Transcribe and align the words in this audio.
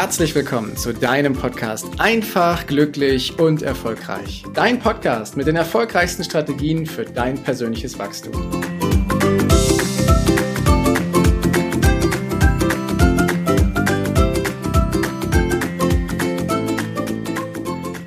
herzlich 0.00 0.34
willkommen 0.34 0.78
zu 0.78 0.94
deinem 0.94 1.34
Podcast 1.34 1.86
Einfach, 1.98 2.66
glücklich 2.66 3.38
und 3.38 3.60
erfolgreich. 3.60 4.42
Dein 4.54 4.78
Podcast 4.78 5.36
mit 5.36 5.46
den 5.46 5.56
erfolgreichsten 5.56 6.24
Strategien 6.24 6.86
für 6.86 7.04
dein 7.04 7.36
persönliches 7.36 7.98
Wachstum. 7.98 8.32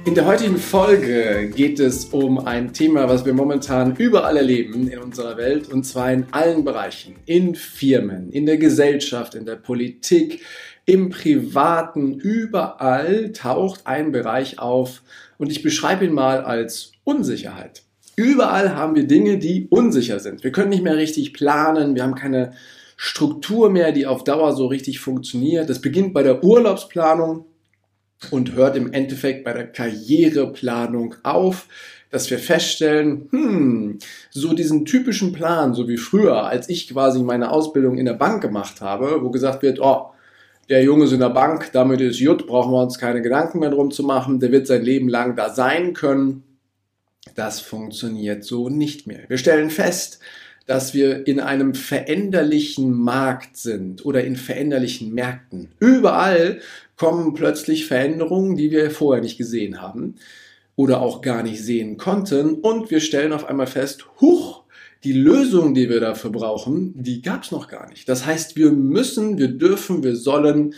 In 0.06 0.16
der 0.16 0.26
heutigen 0.26 0.58
Folge 0.58 1.52
geht 1.56 1.80
es 1.80 2.06
um 2.06 2.40
ein 2.40 2.74
Thema, 2.74 3.08
was 3.08 3.24
wir 3.24 3.34
momentan 3.34 3.96
überall 3.98 4.38
erleben 4.38 4.88
in 4.88 4.98
unserer 4.98 5.38
Welt 5.38 5.72
und 5.72 5.84
zwar 5.84 6.12
in 6.12 6.26
allen 6.32 6.64
Bereichen. 6.64 7.18
In 7.28 7.54
Firmen, 7.54 8.32
in 8.32 8.48
der 8.48 8.58
Gesellschaft, 8.58 9.36
in 9.36 9.46
der 9.46 9.58
Politik, 9.58 10.42
im 10.86 11.10
Privaten, 11.10 12.14
überall 12.14 13.32
taucht 13.32 13.88
ein 13.88 14.12
Bereich 14.12 14.60
auf 14.60 15.02
und 15.38 15.52
ich 15.52 15.64
beschreibe 15.64 16.06
ihn 16.06 16.14
mal 16.14 16.44
als 16.44 16.92
Unsicherheit. 17.04 17.84
Überall 18.16 18.76
haben 18.76 18.96
wir 18.96 19.08
Dinge, 19.08 19.38
die 19.38 19.68
unsicher 19.70 20.20
sind. 20.20 20.44
Wir 20.44 20.52
können 20.52 20.70
nicht 20.70 20.84
mehr 20.84 20.98
richtig 20.98 21.34
planen, 21.34 21.96
wir 21.96 22.04
haben 22.04 22.16
keine 22.16 22.54
Struktur 22.96 23.70
mehr, 23.70 23.92
die 23.92 24.06
auf 24.06 24.24
Dauer 24.24 24.54
so 24.56 24.68
richtig 24.68 25.00
funktioniert. 25.00 25.70
Das 25.70 25.82
beginnt 25.82 26.14
bei 26.14 26.22
der 26.22 26.44
Urlaubsplanung 26.44 27.46
und 28.30 28.54
hört 28.54 28.78
im 28.78 28.94
Endeffekt 28.94 29.44
bei 29.44 29.54
der 29.54 29.68
Karriereplanung 29.68 31.16
auf, 31.24 31.68
dass 32.12 32.30
wir 32.30 32.38
feststellen, 32.38 33.28
hm, 33.32 34.00
so 34.30 34.54
diesen 34.54 34.86
typischen 34.86 35.34
Plan, 35.34 35.74
so 35.74 35.88
wie 35.88 35.98
früher, 35.98 36.44
als 36.46 36.70
ich 36.70 36.88
quasi 36.88 37.24
meine 37.24 37.52
Ausbildung 37.52 37.98
in 37.98 38.06
der 38.06 38.14
Bank 38.14 38.42
gemacht 38.42 38.82
habe, 38.82 39.24
wo 39.24 39.32
gesagt 39.32 39.64
wird, 39.64 39.80
oh, 39.82 40.12
der 40.70 40.84
Junge 40.84 41.06
ist 41.06 41.12
in 41.12 41.20
der 41.20 41.30
Bank, 41.30 41.72
damit 41.74 42.02
ist 42.02 42.20
Jut, 42.20 42.48
brauchen 42.48 42.72
wir 42.72 42.82
uns 42.82 42.98
keine 42.98 43.22
Gedanken 43.22 43.60
mehr 43.60 43.70
drum 43.70 43.92
zu 43.92 44.04
machen, 44.04 44.40
der 44.40 44.52
wird 44.52 44.68
sein 44.68 44.84
Leben 44.84 45.10
lang 45.10 45.36
da 45.36 45.50
sein 45.50 45.94
können. 45.94 46.44
Das 47.36 47.60
funktioniert 47.60 48.44
so 48.44 48.70
nicht 48.70 49.08
mehr. 49.08 49.22
Wir 49.28 49.38
stellen 49.38 49.70
fest, 49.70 50.20
dass 50.66 50.94
wir 50.94 51.28
in 51.28 51.40
einem 51.40 51.76
veränderlichen 51.76 52.94
Markt 52.94 53.58
sind 53.58 54.06
oder 54.06 54.24
in 54.24 54.36
veränderlichen 54.36 55.14
Märkten. 55.14 55.70
Überall 55.80 56.62
kommen 56.96 57.34
plötzlich 57.34 57.86
Veränderungen, 57.86 58.56
die 58.56 58.72
wir 58.72 58.92
vorher 58.92 59.22
nicht 59.22 59.38
gesehen 59.38 59.82
haben 59.82 60.16
oder 60.76 61.02
auch 61.02 61.22
gar 61.22 61.44
nicht 61.44 61.62
sehen 61.62 61.98
konnten 61.98 62.56
und 62.56 62.92
wir 62.92 63.02
stellen 63.02 63.34
auf 63.34 63.46
einmal 63.46 63.68
fest, 63.68 64.06
huch, 64.22 64.63
die 65.04 65.14
Lösung, 65.14 65.74
die 65.74 65.90
wir 65.90 66.00
dafür 66.00 66.32
brauchen, 66.32 66.94
die 66.96 67.22
gab 67.22 67.44
es 67.44 67.52
noch 67.52 67.68
gar 67.68 67.90
nicht. 67.90 68.08
Das 68.08 68.26
heißt, 68.26 68.56
wir 68.56 68.72
müssen, 68.72 69.38
wir 69.38 69.50
dürfen, 69.50 70.04
wir 70.04 70.16
sollen, 70.16 70.74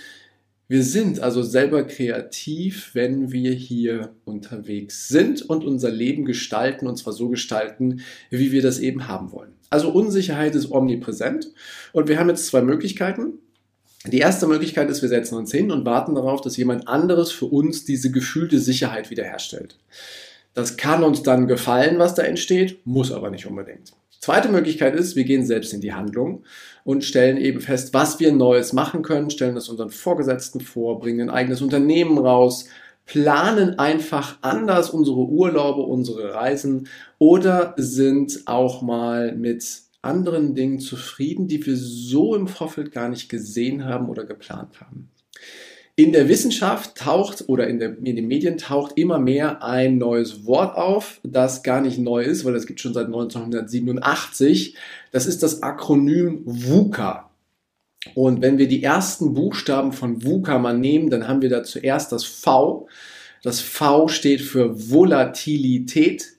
wir 0.67 0.83
sind 0.83 1.19
also 1.19 1.43
selber 1.43 1.83
kreativ, 1.83 2.91
wenn 2.93 3.31
wir 3.31 3.51
hier 3.51 4.15
unterwegs 4.25 5.07
sind 5.07 5.43
und 5.43 5.63
unser 5.63 5.91
Leben 5.91 6.25
gestalten, 6.25 6.87
und 6.87 6.97
zwar 6.97 7.13
so 7.13 7.29
gestalten, 7.29 8.01
wie 8.31 8.51
wir 8.51 8.63
das 8.63 8.79
eben 8.79 9.07
haben 9.07 9.31
wollen. 9.31 9.53
Also 9.69 9.91
Unsicherheit 9.91 10.55
ist 10.55 10.71
omnipräsent 10.71 11.51
und 11.93 12.07
wir 12.07 12.19
haben 12.19 12.29
jetzt 12.29 12.47
zwei 12.47 12.61
Möglichkeiten. 12.61 13.33
Die 14.07 14.19
erste 14.19 14.47
Möglichkeit 14.47 14.89
ist, 14.89 15.01
wir 15.01 15.09
setzen 15.09 15.35
uns 15.35 15.51
hin 15.51 15.71
und 15.71 15.85
warten 15.85 16.15
darauf, 16.15 16.41
dass 16.41 16.57
jemand 16.57 16.87
anderes 16.87 17.31
für 17.31 17.45
uns 17.45 17.85
diese 17.85 18.11
gefühlte 18.11 18.59
Sicherheit 18.59 19.09
wiederherstellt. 19.09 19.77
Das 20.53 20.77
kann 20.77 21.03
uns 21.03 21.21
dann 21.21 21.47
gefallen, 21.47 21.99
was 21.99 22.15
da 22.15 22.23
entsteht, 22.23 22.79
muss 22.85 23.11
aber 23.11 23.29
nicht 23.29 23.45
unbedingt. 23.45 23.93
Zweite 24.19 24.49
Möglichkeit 24.49 24.95
ist, 24.95 25.16
wir 25.16 25.23
gehen 25.23 25.45
selbst 25.45 25.73
in 25.73 25.81
die 25.81 25.94
Handlung 25.94 26.44
und 26.83 27.03
stellen 27.03 27.38
eben 27.38 27.61
fest, 27.61 27.94
was 27.94 28.19
wir 28.19 28.31
Neues 28.31 28.73
machen 28.73 29.02
können, 29.02 29.30
stellen 29.30 29.55
das 29.55 29.69
unseren 29.69 29.89
Vorgesetzten 29.89 30.62
vor, 30.62 31.00
bringen 31.00 31.29
ein 31.29 31.35
eigenes 31.35 31.62
Unternehmen 31.62 32.17
raus, 32.17 32.67
planen 33.06 33.78
einfach 33.78 34.38
anders 34.41 34.89
unsere 34.89 35.17
Urlaube, 35.17 35.81
unsere 35.81 36.34
Reisen 36.34 36.88
oder 37.19 37.73
sind 37.78 38.41
auch 38.45 38.81
mal 38.81 39.35
mit 39.35 39.81
anderen 40.01 40.56
Dingen 40.56 40.79
zufrieden, 40.79 41.47
die 41.47 41.66
wir 41.66 41.75
so 41.75 42.35
im 42.35 42.47
Vorfeld 42.47 42.91
gar 42.91 43.09
nicht 43.09 43.29
gesehen 43.29 43.85
haben 43.85 44.09
oder 44.09 44.25
geplant 44.25 44.79
haben. 44.79 45.09
In 45.97 46.11
der 46.11 46.28
Wissenschaft 46.28 46.95
taucht 46.95 47.45
oder 47.47 47.67
in, 47.67 47.79
der, 47.79 47.97
in, 47.97 48.17
den 48.17 48.28
Medien 48.28 48.57
taucht 48.57 48.97
immer 48.97 49.17
mehr 49.17 49.63
ein 49.63 49.97
neues 49.97 50.45
Wort 50.45 50.75
auf, 50.75 51.22
das 51.23 51.63
gar 51.63 51.79
nicht 51.79 52.00
neu 52.00 52.22
ist, 52.22 52.44
weil 52.44 52.51
das 52.51 52.67
gibt 52.67 52.81
schon 52.81 52.94
seit 52.94 53.06
1987. 53.06 54.75
Das 55.13 55.25
ist 55.25 55.41
das 55.41 55.63
Akronym 55.63 56.41
VUCA. 56.44 57.29
Und 58.13 58.41
wenn 58.41 58.57
wir 58.57 58.67
die 58.67 58.83
ersten 58.83 59.33
Buchstaben 59.33 59.94
von 59.94 60.22
VUCA 60.22 60.59
mal 60.59 60.78
nehmen, 60.78 61.09
dann 61.09 61.29
haben 61.29 61.41
wir 61.41 61.50
da 61.50 61.63
zuerst 61.63 62.12
das 62.12 62.25
V. 62.25 62.88
Das 63.41 63.62
V 63.62 64.09
steht 64.09 64.41
für 64.41 64.91
Volatilität, 64.91 66.33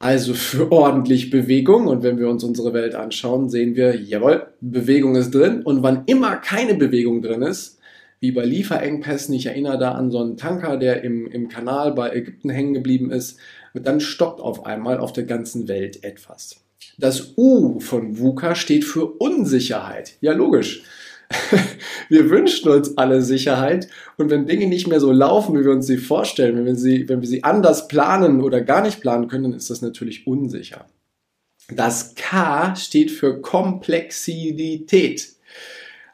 also 0.00 0.34
für 0.34 0.72
ordentlich 0.72 1.30
Bewegung. 1.30 1.86
Und 1.86 2.02
wenn 2.02 2.18
wir 2.18 2.28
uns 2.28 2.42
unsere 2.42 2.72
Welt 2.74 2.96
anschauen, 2.96 3.48
sehen 3.48 3.76
wir, 3.76 3.94
jawohl, 3.94 4.48
Bewegung 4.60 5.14
ist 5.14 5.32
drin. 5.32 5.62
Und 5.62 5.84
wann 5.84 6.02
immer 6.06 6.36
keine 6.36 6.74
Bewegung 6.74 7.22
drin 7.22 7.42
ist, 7.42 7.78
wie 8.24 8.32
bei 8.32 8.46
Lieferengpässen. 8.46 9.34
Ich 9.34 9.44
erinnere 9.44 9.76
da 9.76 9.92
an 9.92 10.10
so 10.10 10.18
einen 10.18 10.38
Tanker, 10.38 10.78
der 10.78 11.04
im, 11.04 11.26
im 11.26 11.50
Kanal 11.50 11.92
bei 11.92 12.10
Ägypten 12.10 12.48
hängen 12.48 12.72
geblieben 12.72 13.10
ist. 13.10 13.38
Und 13.74 13.86
dann 13.86 14.00
stoppt 14.00 14.40
auf 14.40 14.64
einmal 14.64 14.98
auf 14.98 15.12
der 15.12 15.24
ganzen 15.24 15.68
Welt 15.68 16.04
etwas. 16.04 16.64
Das 16.96 17.34
U 17.36 17.80
von 17.80 18.18
VUCA 18.18 18.54
steht 18.54 18.86
für 18.86 19.04
Unsicherheit. 19.04 20.14
Ja, 20.22 20.32
logisch. 20.32 20.84
Wir 22.08 22.30
wünschen 22.30 22.70
uns 22.70 22.96
alle 22.96 23.20
Sicherheit 23.20 23.88
und 24.16 24.30
wenn 24.30 24.46
Dinge 24.46 24.68
nicht 24.68 24.86
mehr 24.86 25.00
so 25.00 25.12
laufen, 25.12 25.58
wie 25.58 25.64
wir 25.64 25.72
uns 25.72 25.86
sie 25.86 25.96
vorstellen, 25.96 26.56
wenn 26.56 26.66
wir 26.66 26.76
sie, 26.76 27.08
wenn 27.08 27.22
wir 27.22 27.28
sie 27.28 27.42
anders 27.42 27.88
planen 27.88 28.42
oder 28.42 28.60
gar 28.60 28.82
nicht 28.82 29.00
planen 29.00 29.26
können, 29.26 29.44
dann 29.44 29.54
ist 29.54 29.70
das 29.70 29.80
natürlich 29.80 30.26
unsicher. 30.26 30.86
Das 31.68 32.14
K 32.14 32.76
steht 32.76 33.10
für 33.10 33.40
Komplexität. 33.40 35.33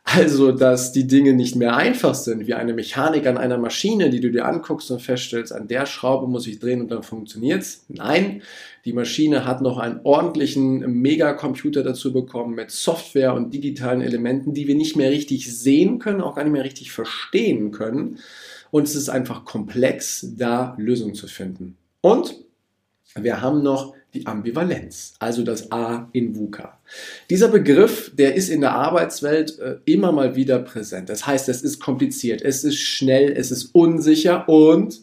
Also, 0.03 0.51
dass 0.51 0.93
die 0.93 1.07
Dinge 1.07 1.35
nicht 1.35 1.57
mehr 1.57 1.77
einfach 1.77 2.15
sind, 2.15 2.47
wie 2.47 2.55
eine 2.55 2.73
Mechanik 2.73 3.27
an 3.27 3.39
einer 3.39 3.59
Maschine, 3.59 4.11
die 4.11 4.21
du 4.21 4.31
dir 4.31 4.47
anguckst 4.47 4.91
und 4.91 5.01
feststellst, 5.01 5.53
an 5.53 5.69
der 5.69 5.87
Schraube 5.87 6.27
muss 6.27 6.47
ich 6.47 6.59
drehen 6.59 6.81
und 6.81 6.91
dann 6.91 7.03
funktioniert's. 7.03 7.85
Nein, 7.89 8.43
die 8.85 8.93
Maschine 8.93 9.45
hat 9.45 9.61
noch 9.61 9.79
einen 9.79 10.01
ordentlichen 10.03 10.81
Megacomputer 11.01 11.83
dazu 11.83 12.13
bekommen 12.13 12.55
mit 12.55 12.71
Software 12.71 13.35
und 13.35 13.53
digitalen 13.53 14.01
Elementen, 14.01 14.55
die 14.55 14.67
wir 14.67 14.75
nicht 14.75 14.97
mehr 14.97 15.11
richtig 15.11 15.55
sehen 15.57 15.99
können, 15.99 16.23
auch 16.23 16.35
gar 16.35 16.45
nicht 16.45 16.53
mehr 16.53 16.65
richtig 16.65 16.91
verstehen 16.91 17.71
können. 17.71 18.19
Und 18.71 18.85
es 18.85 18.95
ist 18.95 19.11
einfach 19.11 19.45
komplex, 19.45 20.27
da 20.37 20.75
Lösungen 20.79 21.15
zu 21.15 21.27
finden. 21.29 21.77
Und 22.01 22.37
wir 23.15 23.43
haben 23.43 23.63
noch 23.63 23.95
die 24.15 24.27
Ambivalenz, 24.27 25.15
also 25.19 25.43
das 25.43 25.71
A 25.73 26.09
in 26.13 26.35
VUCA. 26.35 26.79
Dieser 27.29 27.49
Begriff, 27.49 28.13
der 28.15 28.35
ist 28.35 28.49
in 28.49 28.61
der 28.61 28.73
Arbeitswelt 28.73 29.59
äh, 29.59 29.77
immer 29.85 30.13
mal 30.13 30.37
wieder 30.37 30.59
präsent. 30.59 31.09
Das 31.09 31.27
heißt, 31.27 31.49
es 31.49 31.63
ist 31.63 31.81
kompliziert, 31.81 32.43
es 32.43 32.65
ist 32.65 32.79
schnell, 32.79 33.33
es 33.33 33.51
ist 33.51 33.75
unsicher 33.75 34.49
und 34.49 35.01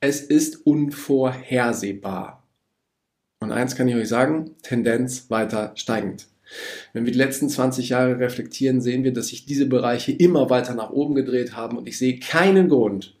es 0.00 0.20
ist 0.20 0.66
unvorhersehbar. 0.66 2.46
Und 3.40 3.52
eins 3.52 3.74
kann 3.74 3.88
ich 3.88 3.94
euch 3.94 4.08
sagen, 4.08 4.50
Tendenz 4.62 5.30
weiter 5.30 5.72
steigend. 5.74 6.26
Wenn 6.92 7.06
wir 7.06 7.12
die 7.12 7.18
letzten 7.18 7.48
20 7.48 7.90
Jahre 7.90 8.18
reflektieren, 8.18 8.80
sehen 8.80 9.04
wir, 9.04 9.12
dass 9.12 9.28
sich 9.28 9.46
diese 9.46 9.66
Bereiche 9.66 10.12
immer 10.12 10.50
weiter 10.50 10.74
nach 10.74 10.90
oben 10.90 11.14
gedreht 11.14 11.54
haben 11.56 11.78
und 11.78 11.86
ich 11.86 11.96
sehe 11.96 12.18
keinen 12.18 12.68
Grund, 12.68 13.14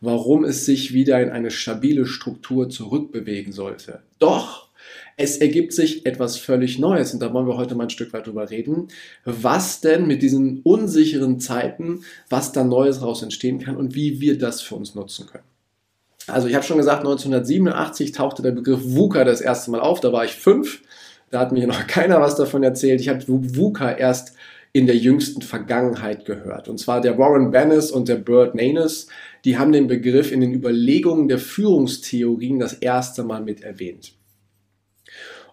warum 0.00 0.44
es 0.44 0.66
sich 0.66 0.92
wieder 0.92 1.20
in 1.20 1.30
eine 1.30 1.50
stabile 1.50 2.06
Struktur 2.06 2.68
zurückbewegen 2.68 3.52
sollte. 3.52 4.02
Doch 4.18 4.63
es 5.16 5.36
ergibt 5.38 5.72
sich 5.72 6.06
etwas 6.06 6.36
völlig 6.36 6.78
Neues 6.78 7.14
und 7.14 7.20
da 7.20 7.32
wollen 7.32 7.46
wir 7.46 7.56
heute 7.56 7.74
mal 7.74 7.84
ein 7.84 7.90
Stück 7.90 8.12
weit 8.12 8.26
drüber 8.26 8.50
reden, 8.50 8.88
was 9.24 9.80
denn 9.80 10.06
mit 10.06 10.22
diesen 10.22 10.60
unsicheren 10.62 11.40
Zeiten, 11.40 12.04
was 12.28 12.52
da 12.52 12.64
Neues 12.64 13.02
raus 13.02 13.22
entstehen 13.22 13.60
kann 13.60 13.76
und 13.76 13.94
wie 13.94 14.20
wir 14.20 14.38
das 14.38 14.60
für 14.60 14.74
uns 14.74 14.94
nutzen 14.94 15.26
können. 15.26 15.44
Also 16.26 16.48
ich 16.48 16.54
habe 16.54 16.64
schon 16.64 16.78
gesagt, 16.78 17.00
1987 17.00 18.12
tauchte 18.12 18.42
der 18.42 18.52
Begriff 18.52 18.80
VUCA 18.82 19.24
das 19.24 19.40
erste 19.40 19.70
Mal 19.70 19.80
auf, 19.80 20.00
da 20.00 20.12
war 20.12 20.24
ich 20.24 20.32
fünf, 20.32 20.80
da 21.30 21.40
hat 21.40 21.52
mir 21.52 21.66
noch 21.66 21.86
keiner 21.86 22.20
was 22.20 22.36
davon 22.36 22.62
erzählt. 22.62 23.00
Ich 23.00 23.08
habe 23.08 23.24
VUCA 23.26 23.92
erst 23.92 24.34
in 24.72 24.86
der 24.86 24.96
jüngsten 24.96 25.42
Vergangenheit 25.42 26.24
gehört. 26.24 26.68
Und 26.68 26.78
zwar 26.78 27.00
der 27.00 27.16
Warren 27.16 27.52
Bennis 27.52 27.92
und 27.92 28.08
der 28.08 28.16
Burt 28.16 28.56
Nanes, 28.56 29.06
die 29.44 29.56
haben 29.56 29.70
den 29.70 29.86
Begriff 29.86 30.32
in 30.32 30.40
den 30.40 30.52
Überlegungen 30.52 31.28
der 31.28 31.38
Führungstheorien 31.38 32.58
das 32.58 32.72
erste 32.72 33.22
Mal 33.22 33.42
mit 33.42 33.62
erwähnt. 33.62 34.14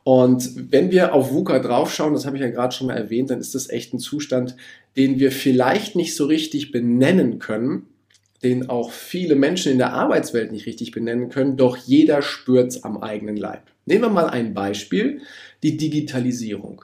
Und 0.04 0.72
wenn 0.72 0.92
wir 0.92 1.14
auf 1.14 1.32
VUCA 1.32 1.60
draufschauen, 1.60 2.14
das 2.14 2.26
habe 2.26 2.38
ich 2.38 2.42
ja 2.42 2.50
gerade 2.50 2.74
schon 2.74 2.88
mal 2.88 2.98
erwähnt, 2.98 3.30
dann 3.30 3.40
ist 3.40 3.54
das 3.54 3.70
echt 3.70 3.94
ein 3.94 4.00
Zustand, 4.00 4.56
den 4.98 5.20
wir 5.20 5.32
vielleicht 5.32 5.96
nicht 5.96 6.16
so 6.16 6.26
richtig 6.26 6.72
benennen 6.72 7.40
können, 7.40 7.88
den 8.44 8.70
auch 8.70 8.92
viele 8.92 9.36
Menschen 9.36 9.72
in 9.72 9.78
der 9.78 9.94
Arbeitswelt 9.94 10.52
nicht 10.52 10.66
richtig 10.66 10.92
benennen 10.92 11.30
können, 11.30 11.58
doch 11.58 11.78
jeder 11.78 12.24
spürt 12.24 12.70
es 12.70 12.84
am 12.84 12.98
eigenen 12.98 13.38
Leib. 13.38 13.64
Nehmen 13.86 14.02
wir 14.02 14.10
mal 14.10 14.30
ein 14.30 14.54
Beispiel, 14.56 15.22
die 15.62 15.78
Digitalisierung. 15.78 16.84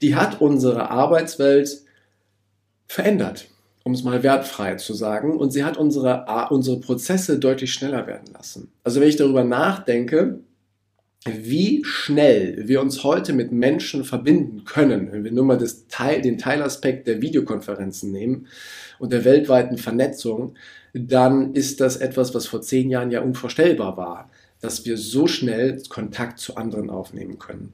Die 0.00 0.14
hat 0.14 0.40
unsere 0.40 0.90
Arbeitswelt 0.90 1.82
verändert. 2.86 3.48
um 3.86 3.92
es 3.92 4.02
mal 4.02 4.22
wertfrei 4.22 4.76
zu 4.76 4.94
sagen. 4.94 5.36
Und 5.36 5.52
sie 5.52 5.62
hat 5.62 5.76
unsere, 5.76 6.24
unsere 6.50 6.80
Prozesse 6.80 7.38
deutlich 7.38 7.72
schneller 7.72 8.06
werden 8.06 8.32
lassen. 8.32 8.72
Also 8.82 9.00
wenn 9.00 9.08
ich 9.08 9.16
darüber 9.16 9.44
nachdenke, 9.44 10.40
wie 11.26 11.82
schnell 11.84 12.68
wir 12.68 12.82
uns 12.82 13.02
heute 13.02 13.32
mit 13.32 13.50
Menschen 13.50 14.04
verbinden 14.04 14.64
können, 14.64 15.10
wenn 15.10 15.24
wir 15.24 15.32
nur 15.32 15.44
mal 15.44 15.58
Teil, 15.88 16.20
den 16.20 16.36
Teilaspekt 16.36 17.06
der 17.06 17.22
Videokonferenzen 17.22 18.12
nehmen 18.12 18.46
und 18.98 19.12
der 19.12 19.24
weltweiten 19.24 19.78
Vernetzung, 19.78 20.54
dann 20.92 21.54
ist 21.54 21.80
das 21.80 21.96
etwas, 21.96 22.34
was 22.34 22.46
vor 22.46 22.60
zehn 22.60 22.90
Jahren 22.90 23.10
ja 23.10 23.22
unvorstellbar 23.22 23.96
war, 23.96 24.30
dass 24.60 24.84
wir 24.84 24.98
so 24.98 25.26
schnell 25.26 25.82
Kontakt 25.88 26.38
zu 26.38 26.56
anderen 26.56 26.90
aufnehmen 26.90 27.38
können. 27.38 27.72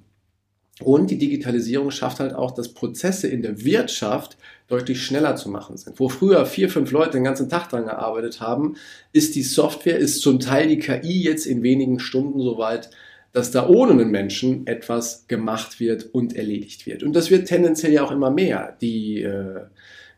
Und 0.82 1.10
die 1.10 1.18
Digitalisierung 1.18 1.90
schafft 1.90 2.20
halt 2.20 2.34
auch, 2.34 2.52
dass 2.52 2.72
Prozesse 2.72 3.28
in 3.28 3.42
der 3.42 3.64
Wirtschaft 3.64 4.38
deutlich 4.66 5.02
schneller 5.02 5.36
zu 5.36 5.50
machen 5.50 5.76
sind. 5.76 6.00
Wo 6.00 6.08
früher 6.08 6.46
vier, 6.46 6.70
fünf 6.70 6.90
Leute 6.90 7.12
den 7.12 7.24
ganzen 7.24 7.50
Tag 7.50 7.68
dran 7.68 7.84
gearbeitet 7.84 8.40
haben, 8.40 8.76
ist 9.12 9.34
die 9.34 9.42
Software, 9.42 9.98
ist 9.98 10.22
zum 10.22 10.40
Teil 10.40 10.68
die 10.68 10.78
KI 10.78 11.22
jetzt 11.22 11.44
in 11.44 11.62
wenigen 11.62 11.98
Stunden 11.98 12.40
soweit, 12.40 12.90
dass 13.32 13.50
da 13.50 13.68
ohne 13.68 13.92
einen 13.92 14.10
Menschen 14.10 14.66
etwas 14.66 15.26
gemacht 15.28 15.78
wird 15.78 16.12
und 16.12 16.34
erledigt 16.34 16.86
wird. 16.86 17.02
Und 17.02 17.14
das 17.14 17.30
wird 17.30 17.46
tendenziell 17.46 17.92
ja 17.92 18.04
auch 18.04 18.10
immer 18.10 18.30
mehr. 18.30 18.76
Die 18.80 19.22
äh, 19.22 19.60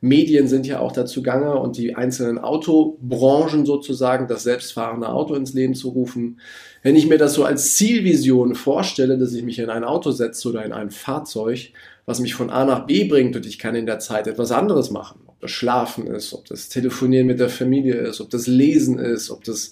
Medien 0.03 0.49
sind 0.49 0.67
ja 0.67 0.81
auch 0.81 0.93
dazu 0.93 1.23
gange 1.23 1.57
und 1.59 1.77
die 1.77 1.95
einzelnen 1.95 2.39
Autobranchen 2.39 3.65
sozusagen, 3.65 4.27
das 4.27 4.43
selbstfahrende 4.43 5.09
Auto 5.09 5.35
ins 5.35 5.55
Leben 5.55 5.75
zu 5.75 5.91
rufen. 5.91 6.41
Wenn 6.83 6.97
ich 6.97 7.07
mir 7.07 7.19
das 7.19 7.35
so 7.35 7.45
als 7.45 7.77
Zielvision 7.77 8.57
vorstelle, 8.57 9.17
dass 9.17 9.33
ich 9.33 9.45
mich 9.45 9.61
in 9.61 9.71
ein 9.71 9.85
Auto 9.85 10.11
setze 10.11 10.49
oder 10.49 10.65
in 10.65 10.73
ein 10.73 10.91
Fahrzeug, 10.91 11.71
was 12.05 12.19
mich 12.19 12.35
von 12.35 12.51
A 12.51 12.65
nach 12.65 12.87
B 12.87 13.05
bringt 13.05 13.37
und 13.37 13.47
ich 13.47 13.61
kann 13.61 13.77
in 13.77 13.87
der 13.87 14.01
Zeit 14.01 14.27
etwas 14.27 14.51
anderes 14.51 14.91
machen, 14.91 15.21
ob 15.29 15.39
das 15.39 15.53
Schlafen 15.53 16.09
ist, 16.09 16.35
ob 16.35 16.47
das 16.47 16.69
Telefonieren 16.69 17.29
mit 17.29 17.39
der 17.39 17.49
Familie 17.49 17.95
ist, 17.95 18.21
ob 18.21 18.29
das 18.31 18.49
Lesen 18.49 18.99
ist, 18.99 19.31
ob 19.31 19.45
das 19.45 19.71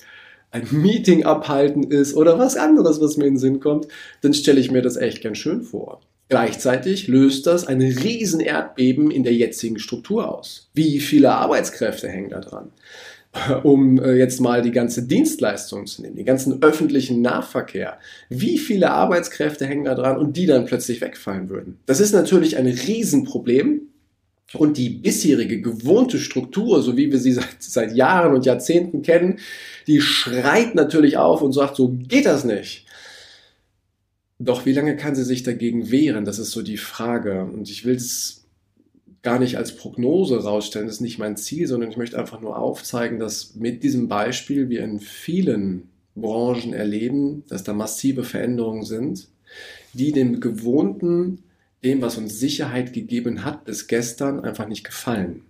ein 0.51 0.67
Meeting 0.71 1.25
abhalten 1.25 1.85
ist 1.85 2.15
oder 2.15 2.39
was 2.39 2.57
anderes, 2.57 3.01
was 3.01 3.17
mir 3.17 3.27
in 3.27 3.35
den 3.35 3.39
Sinn 3.39 3.61
kommt, 3.61 3.89
dann 4.21 4.35
stelle 4.35 4.61
ich 4.61 4.71
mir 4.71 4.83
das 4.83 4.97
echt 4.97 5.23
ganz 5.23 5.39
schön 5.39 5.63
vor. 5.63 6.01
Gleichzeitig 6.29 7.09
löst 7.09 7.47
das 7.49 7.67
ein 7.67 7.81
riesen 7.81 8.39
Erdbeben 8.39 9.11
in 9.11 9.25
der 9.25 9.35
jetzigen 9.35 9.81
Struktur 9.81 10.33
aus. 10.33 10.71
Wie 10.75 11.01
viele 11.01 11.33
Arbeitskräfte 11.33 12.09
hängen 12.09 12.31
da 12.31 12.41
dran? 12.41 12.71
Um 13.63 14.01
äh, 14.01 14.15
jetzt 14.15 14.41
mal 14.41 14.63
die 14.63 14.73
ganze 14.73 15.07
Dienstleistung 15.07 15.87
zu 15.87 16.03
nehmen, 16.03 16.17
den 16.17 16.27
ganzen 16.27 16.63
öffentlichen 16.63 17.21
Nahverkehr. 17.21 17.99
Wie 18.29 18.59
viele 18.59 18.91
Arbeitskräfte 18.91 19.67
hängen 19.67 19.85
da 19.85 19.95
dran 19.95 20.17
und 20.17 20.37
die 20.37 20.47
dann 20.47 20.67
plötzlich 20.67 21.01
wegfallen 21.01 21.49
würden? 21.49 21.79
Das 21.87 22.01
ist 22.01 22.13
natürlich 22.13 22.57
ein 22.57 22.67
Riesenproblem, 22.67 23.83
und 24.55 24.77
die 24.77 24.91
bisherige 24.91 25.61
gewohnte 25.61 26.19
Struktur, 26.19 26.83
so 26.83 26.97
wie 26.97 27.11
wir 27.11 27.19
sie 27.19 27.33
seit, 27.33 27.57
seit 27.61 27.95
Jahren 27.95 28.35
und 28.35 28.47
Jahrzehnten 28.47 29.03
kennen, 29.03 29.39
die 29.87 30.01
schreit 30.01 30.75
natürlich 30.75 31.17
auf 31.17 31.43
und 31.43 31.53
sagt, 31.53 31.77
so 31.77 31.89
geht 31.89 32.27
das 32.27 32.45
nicht. 32.45 32.87
Doch 34.39 34.67
wie 34.67 34.73
lange 34.73 34.97
kann 34.97 35.15
sie 35.15 35.25
sich 35.25 35.43
dagegen 35.43 35.91
wehren? 35.91 36.25
Das 36.25 36.39
ist 36.39 36.51
so 36.51 36.63
die 36.63 36.79
Frage. 36.79 37.45
Und 37.45 37.71
ich 37.71 37.85
will 37.85 37.97
es 37.97 38.47
gar 39.23 39.39
nicht 39.39 39.59
als 39.59 39.77
Prognose 39.77 40.43
rausstellen, 40.43 40.87
das 40.87 40.97
ist 40.97 41.03
nicht 41.03 41.19
mein 41.19 41.37
Ziel, 41.37 41.67
sondern 41.67 41.91
ich 41.91 41.99
möchte 41.99 42.19
einfach 42.19 42.41
nur 42.41 42.59
aufzeigen, 42.59 43.19
dass 43.19 43.55
mit 43.55 43.83
diesem 43.83 44.09
Beispiel 44.09 44.71
wir 44.71 44.83
in 44.83 44.99
vielen 44.99 45.91
Branchen 46.17 46.73
erleben, 46.73 47.45
dass 47.49 47.63
da 47.63 47.75
massive 47.75 48.25
Veränderungen 48.25 48.85
sind, 48.85 49.29
die 49.93 50.13
dem 50.13 50.41
gewohnten 50.41 51.43
dem, 51.85 52.03
was 52.03 52.19
uns 52.19 52.39
Sicherheit 52.39 52.93
gegeben 52.93 53.45
hat, 53.45 53.65
bis 53.65 53.87
gestern 53.87 54.41
einfach 54.41 54.69
nicht 54.69 54.85
gefallen. 54.85 55.43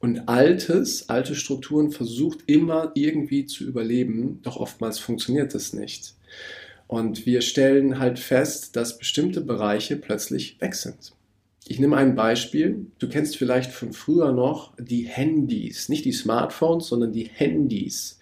Und 0.00 0.28
altes, 0.28 1.08
alte 1.08 1.36
Strukturen 1.36 1.92
versucht 1.92 2.40
immer 2.46 2.90
irgendwie 2.94 3.46
zu 3.46 3.64
überleben, 3.64 4.40
doch 4.42 4.56
oftmals 4.56 4.98
funktioniert 4.98 5.54
das 5.54 5.72
nicht. 5.72 6.14
Und 6.88 7.24
wir 7.24 7.40
stellen 7.40 8.00
halt 8.00 8.18
fest, 8.18 8.74
dass 8.74 8.98
bestimmte 8.98 9.40
Bereiche 9.40 9.96
plötzlich 9.96 10.60
weg 10.60 10.74
sind. 10.74 11.12
Ich 11.68 11.78
nehme 11.78 11.96
ein 11.96 12.16
Beispiel. 12.16 12.86
Du 12.98 13.08
kennst 13.08 13.36
vielleicht 13.36 13.70
von 13.70 13.92
früher 13.92 14.32
noch 14.32 14.72
die 14.76 15.04
Handys, 15.04 15.88
nicht 15.88 16.04
die 16.04 16.12
Smartphones, 16.12 16.88
sondern 16.88 17.12
die 17.12 17.30
Handys. 17.32 18.18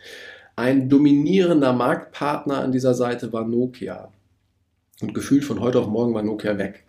Ein 0.57 0.91
dominierender 0.91 1.73
Marktpartner 1.73 2.59
an 2.59 2.73
dieser 2.73 2.93
Seite 2.93 3.33
war 3.33 3.49
Nokia. 3.49 4.13
Und 5.01 5.15
gefühlt 5.15 5.47
von 5.47 5.61
heute 5.61 5.81
auf 5.81 5.87
morgen 5.87 6.13
war 6.13 6.23
Nokia 6.23 6.59
weg 6.59 6.85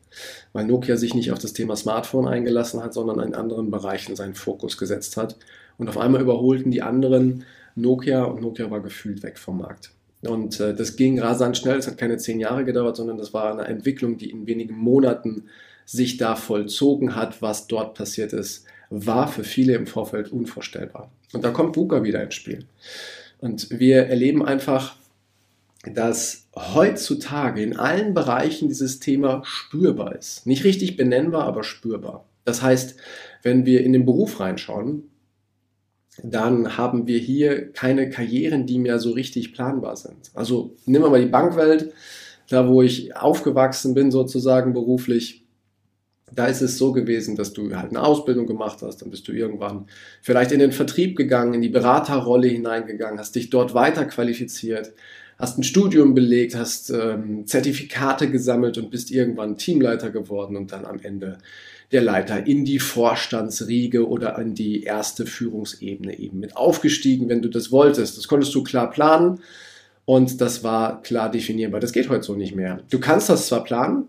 weil 0.54 0.66
Nokia 0.66 0.98
sich 0.98 1.13
nicht 1.13 1.31
auf 1.31 1.40
das 1.40 1.54
Thema 1.54 1.75
Smartphone 1.75 2.28
eingelassen 2.28 2.84
hat, 2.84 2.94
sondern 2.94 3.19
in 3.19 3.34
anderen 3.34 3.72
Bereichen 3.72 4.16
seinen 4.16 4.36
Fokus 4.36 4.78
gesetzt 4.78 5.18
hat. 5.18 5.38
Und 5.78 5.90
auf 5.90 5.98
einmal 5.98 6.22
überholten 6.22 6.72
die 6.72 6.81
anderen 6.81 7.46
Nokia 7.75 8.24
und 8.24 8.42
Nokia 8.42 8.69
war 8.69 8.81
gefühlt 8.81 9.24
weg 9.24 9.38
vom 9.38 9.60
Markt. 9.60 9.92
Und 10.22 10.60
äh, 10.60 10.75
das 10.75 10.96
ging 10.96 11.19
rasant 11.19 11.58
schnell, 11.58 11.78
es 11.78 11.88
hat 11.88 11.98
keine 11.98 12.18
zehn 12.18 12.40
Jahre 12.40 12.66
gedauert, 12.66 12.96
sondern 12.96 13.18
das 13.18 13.34
war 13.34 13.52
eine 13.52 13.66
Entwicklung, 13.66 14.18
die 14.18 14.30
in 14.30 14.46
wenigen 14.46 14.78
Monaten 14.78 15.46
sich 15.86 16.18
da 16.18 16.36
vollzogen 16.36 17.16
hat. 17.16 17.42
Was 17.42 17.68
dort 17.68 17.96
passiert 17.96 18.34
ist, 18.34 18.66
war 18.90 19.28
für 19.28 19.44
viele 19.44 19.74
im 19.74 19.88
Vorfeld 19.88 20.31
unvorstellbar. 20.31 21.12
Und 21.34 21.44
da 21.44 21.52
kommt 21.52 21.75
VUCA 21.75 22.04
wieder 22.04 22.22
ins 22.22 22.36
Spiel. 22.36 22.66
Und 23.40 23.68
wir 23.72 24.04
erleben 24.08 24.46
einfach, 24.46 24.96
dass 25.83 26.48
heutzutage 26.56 27.63
in 27.63 27.75
allen 27.78 28.13
Bereichen 28.13 28.68
dieses 28.68 29.00
Thema 29.00 29.42
spürbar 29.44 30.16
ist. 30.16 30.45
Nicht 30.45 30.63
richtig 30.63 30.95
benennbar, 30.95 31.45
aber 31.45 31.63
spürbar. 31.63 32.25
Das 32.45 32.62
heißt, 32.62 32.98
wenn 33.44 33.66
wir 33.66 33.83
in 33.83 33.94
den 33.94 34.06
Beruf 34.06 34.39
reinschauen, 34.39 35.10
dann 36.24 36.78
haben 36.78 37.07
wir 37.07 37.18
hier 37.18 37.72
keine 37.72 38.10
Karrieren, 38.10 38.66
die 38.66 38.80
mehr 38.80 39.00
so 39.00 39.12
richtig 39.12 39.54
planbar 39.54 39.95
sind. 39.95 40.31
Also 40.33 40.75
nehmen 40.86 41.06
wir 41.06 41.10
mal 41.10 41.22
die 41.22 41.30
Bankwelt, 41.30 41.94
da 42.50 42.68
wo 42.68 42.81
ich 42.81 43.16
aufgewachsen 43.16 43.94
bin 43.94 44.12
sozusagen 44.12 44.74
beruflich. 44.74 45.45
Da 46.33 46.48
ist 46.48 46.62
es 46.62 46.78
so 46.78 46.92
gewesen, 46.92 47.36
dass 47.36 47.54
du 47.54 47.75
halt 47.75 47.89
eine 47.89 48.01
Ausbildung 48.01 48.48
gemacht 48.48 48.80
hast, 48.81 49.01
dann 49.01 49.10
bist 49.10 49.28
du 49.28 49.31
irgendwann 49.31 49.88
vielleicht 50.22 50.51
in 50.51 50.60
den 50.60 50.72
Vertrieb 50.72 51.18
gegangen, 51.18 51.54
in 51.54 51.62
die 51.62 51.69
Beraterrolle 51.69 52.48
hineingegangen, 52.48 53.19
hast 53.19 53.36
dich 53.36 53.50
dort 53.50 53.74
weiter 53.74 54.06
qualifiziert, 54.06 54.94
hast 55.38 55.57
ein 55.57 55.63
Studium 55.63 56.13
belegt, 56.13 56.56
hast 56.56 56.89
ähm, 56.92 57.45
Zertifikate 57.48 58.30
gesammelt 58.30 58.78
und 58.78 58.92
bist 58.92 59.12
irgendwann 59.12 59.57
Teamleiter 59.57 60.10
geworden 60.10 60.56
und 60.56 60.72
dann 60.72 60.86
am 60.86 61.00
Ende 61.01 61.39
der 61.91 62.01
Leiter 62.01 62.48
in 62.48 62.63
die 62.63 62.79
Vorstandsriege 62.79 64.08
oder 64.08 64.38
an 64.38 64.56
die 64.56 64.84
erste 64.84 65.25
Führungsebene 65.25 66.17
eben 66.17 66.39
mit 66.39 66.56
aufgestiegen, 66.56 67.27
wenn 67.27 67.41
du 67.41 67.50
das 67.50 67.72
wolltest. 67.72 68.17
Das 68.17 68.27
konntest 68.27 68.56
du 68.56 68.63
klar 68.63 68.89
planen 68.89 69.39
und 70.06 70.39
das 70.39 70.63
war 70.63 71.01
klar 71.01 71.29
definierbar. 71.29 71.79
Das 71.79 71.91
geht 71.91 72.10
heute 72.10 72.24
so 72.24 72.36
nicht 72.36 72.56
mehr. 72.56 72.82
Du 72.89 73.00
kannst 73.00 73.29
das 73.29 73.48
zwar 73.48 73.63
planen, 73.63 74.08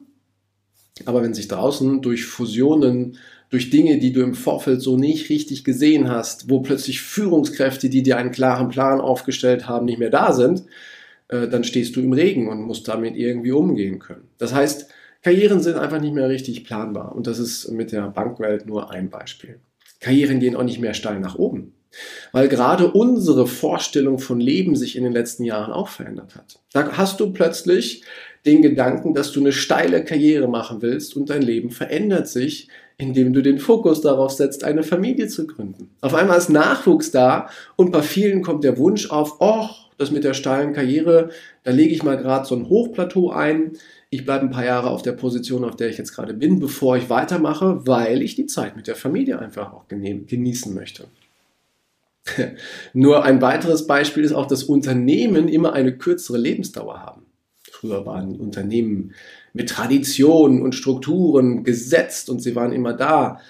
aber 1.07 1.23
wenn 1.23 1.35
sich 1.35 1.49
draußen 1.49 2.03
durch 2.03 2.25
Fusionen, 2.25 3.19
durch 3.51 3.71
Dinge, 3.71 3.99
die 3.99 4.13
du 4.13 4.23
im 4.23 4.35
Vorfeld 4.35 4.81
so 4.81 4.97
nicht 4.97 5.29
richtig 5.29 5.65
gesehen 5.65 6.09
hast, 6.09 6.49
wo 6.49 6.61
plötzlich 6.61 7.03
Führungskräfte, 7.03 7.91
die 7.91 8.03
dir 8.03 8.17
einen 8.17 8.31
klaren 8.31 8.69
Plan 8.69 9.01
aufgestellt 9.01 9.69
haben, 9.69 9.85
nicht 9.85 9.99
mehr 9.99 10.11
da 10.11 10.33
sind, 10.33 10.65
äh, 11.29 11.49
dann 11.49 11.65
stehst 11.65 11.97
du 11.97 12.01
im 12.01 12.13
Regen 12.13 12.49
und 12.49 12.63
musst 12.63 12.89
damit 12.89 13.17
irgendwie 13.17 13.53
umgehen 13.53 13.99
können. 13.99 14.29
Das 14.39 14.55
heißt, 14.55 14.89
Karrieren 15.23 15.61
sind 15.61 15.77
einfach 15.77 16.01
nicht 16.01 16.15
mehr 16.15 16.29
richtig 16.29 16.65
planbar 16.65 17.15
und 17.15 17.27
das 17.27 17.39
ist 17.39 17.71
mit 17.71 17.93
der 17.93 18.09
Bankwelt 18.09 18.67
nur 18.67 18.91
ein 18.91 19.11
Beispiel. 19.11 19.61
Karrieren 20.01 20.41
gehen 20.41 20.57
auch 20.57 20.65
nicht 20.65 20.81
mehr 20.81 20.95
steil 20.95 21.21
nach 21.21 21.37
oben, 21.37 21.75
weil 22.33 22.49
gerade 22.49 22.91
unsere 22.91 23.47
Vorstellung 23.47 24.19
von 24.19 24.41
Leben 24.41 24.77
sich 24.77 24.97
in 24.97 25.05
den 25.05 25.13
letzten 25.13 25.45
Jahren 25.45 25.73
auch 25.73 25.89
verändert 25.89 26.35
hat. 26.35 26.59
Da 26.73 26.93
hast 26.93 27.21
du 27.21 27.33
plötzlich 27.33 28.03
den 28.45 28.63
Gedanken, 28.63 29.15
dass 29.15 29.33
du 29.33 29.41
eine 29.41 29.53
steile 29.53 30.05
Karriere 30.05 30.49
machen 30.49 30.83
willst 30.83 31.17
und 31.17 31.31
dein 31.31 31.43
Leben 31.43 31.71
verändert 31.71 32.29
sich, 32.29 32.69
indem 32.99 33.33
du 33.33 33.43
den 33.43 33.59
Fokus 33.59 34.01
darauf 34.01 34.33
setzt, 34.33 34.65
eine 34.65 34.83
Familie 34.83 35.29
zu 35.29 35.47
gründen. 35.47 35.91
Auf 36.01 36.15
einmal 36.15 36.39
ist 36.39 36.51
Nachwuchs 36.51 37.11
da 37.11 37.49
und 37.77 37.93
bei 37.93 38.03
vielen 38.03 38.43
kommt 38.43 38.65
der 38.65 38.79
Wunsch 38.79 39.11
auf, 39.11 39.37
oh, 39.41 39.67
das 39.99 40.11
mit 40.11 40.25
der 40.25 40.35
steilen 40.35 40.73
Karriere, 40.73 41.31
da 41.65 41.71
lege 41.71 41.95
ich 41.95 42.03
mal 42.03 42.17
gerade 42.17 42.47
so 42.47 42.57
ein 42.57 42.69
Hochplateau 42.69 43.31
ein. 43.31 43.73
Ich 44.11 44.25
bleibe 44.25 44.45
ein 44.45 44.51
paar 44.51 44.65
Jahre 44.65 44.91
auf 44.91 45.03
der 45.03 45.13
Position, 45.13 45.65
auf 45.65 45.77
der 45.77 45.89
ich 45.89 45.99
jetzt 45.99 46.15
gerade 46.15 46.35
bin, 46.35 46.59
bevor 46.59 46.97
ich 46.97 47.09
weitermache, 47.09 47.87
weil 47.87 48.23
ich 48.23 48.35
die 48.35 48.47
Zeit 48.47 48.77
mit 48.77 48.87
der 48.87 48.97
Familie 48.97 49.39
einfach 49.39 49.73
auch 49.73 49.87
genießen 49.89 50.75
möchte. 50.75 51.05
Nur 52.93 53.25
ein 53.25 53.43
weiteres 53.43 53.87
Beispiel 53.87 54.25
ist 54.25 54.33
auch, 54.33 54.47
dass 54.47 54.65
Unternehmen 54.65 55.49
immer 55.49 55.73
eine 55.73 55.97
kürzere 55.97 56.39
Lebensdauer 56.39 57.01
haben. 57.01 57.27
Früher 57.71 58.07
waren 58.07 58.37
Unternehmen 58.37 59.13
mit 59.53 59.69
Traditionen 59.69 60.63
und 60.63 60.75
Strukturen 60.75 61.65
gesetzt 61.65 62.31
und 62.31 62.41
sie 62.41 62.55
waren 62.55 62.73
immer 62.73 62.93
da. 62.93 63.41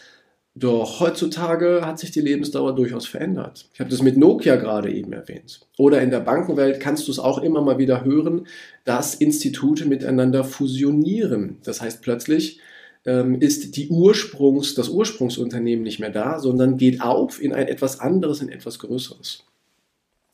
Doch 0.54 1.00
heutzutage 1.00 1.80
hat 1.84 1.98
sich 1.98 2.10
die 2.10 2.20
Lebensdauer 2.20 2.74
durchaus 2.74 3.06
verändert. 3.06 3.68
Ich 3.72 3.80
habe 3.80 3.88
das 3.88 4.02
mit 4.02 4.18
Nokia 4.18 4.56
gerade 4.56 4.92
eben 4.92 5.12
erwähnt. 5.12 5.60
Oder 5.78 6.02
in 6.02 6.10
der 6.10 6.20
Bankenwelt 6.20 6.78
kannst 6.78 7.08
du 7.08 7.12
es 7.12 7.18
auch 7.18 7.42
immer 7.42 7.62
mal 7.62 7.78
wieder 7.78 8.04
hören, 8.04 8.46
dass 8.84 9.14
Institute 9.14 9.86
miteinander 9.86 10.44
fusionieren. 10.44 11.58
Das 11.64 11.80
heißt 11.80 12.02
plötzlich, 12.02 12.60
ähm, 13.04 13.40
ist 13.40 13.76
die 13.76 13.88
Ursprungs, 13.88 14.74
das 14.74 14.88
Ursprungsunternehmen 14.88 15.82
nicht 15.82 15.98
mehr 15.98 16.10
da, 16.10 16.38
sondern 16.38 16.76
geht 16.76 17.00
auf 17.00 17.42
in 17.42 17.52
ein 17.52 17.68
etwas 17.68 18.00
anderes, 18.00 18.40
in 18.40 18.48
etwas 18.48 18.78
Größeres. 18.78 19.44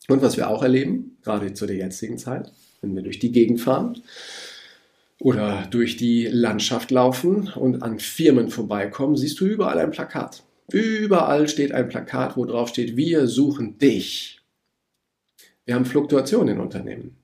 Und 0.09 0.23
was 0.23 0.37
wir 0.37 0.49
auch 0.49 0.63
erleben, 0.63 1.19
gerade 1.23 1.53
zu 1.53 1.67
der 1.67 1.77
jetzigen 1.77 2.19
Zeit, 2.19 2.51
wenn 2.81 2.95
wir 2.95 3.03
durch 3.03 3.19
die 3.19 3.33
Gegend 3.33 3.61
fahren 3.61 4.01
oder 5.21 5.67
durch 5.71 5.97
die 5.97 6.27
Landschaft 6.27 6.91
laufen 6.91 7.49
und 7.49 7.83
an 7.83 7.99
Firmen 7.99 8.51
vorbeikommen, 8.51 9.17
siehst 9.17 9.41
du 9.41 9.47
überall 9.47 9.79
ein 9.79 9.91
Plakat. 9.91 10.43
Überall 10.71 11.49
steht 11.49 11.73
ein 11.73 11.89
Plakat, 11.89 12.37
wo 12.37 12.45
drauf 12.45 12.69
steht, 12.69 12.97
wir 12.97 13.27
suchen 13.27 13.79
dich. 13.79 14.41
Wir 15.65 15.75
haben 15.75 15.87
Fluktuationen 15.87 16.57
in 16.57 16.61
Unternehmen. 16.61 17.17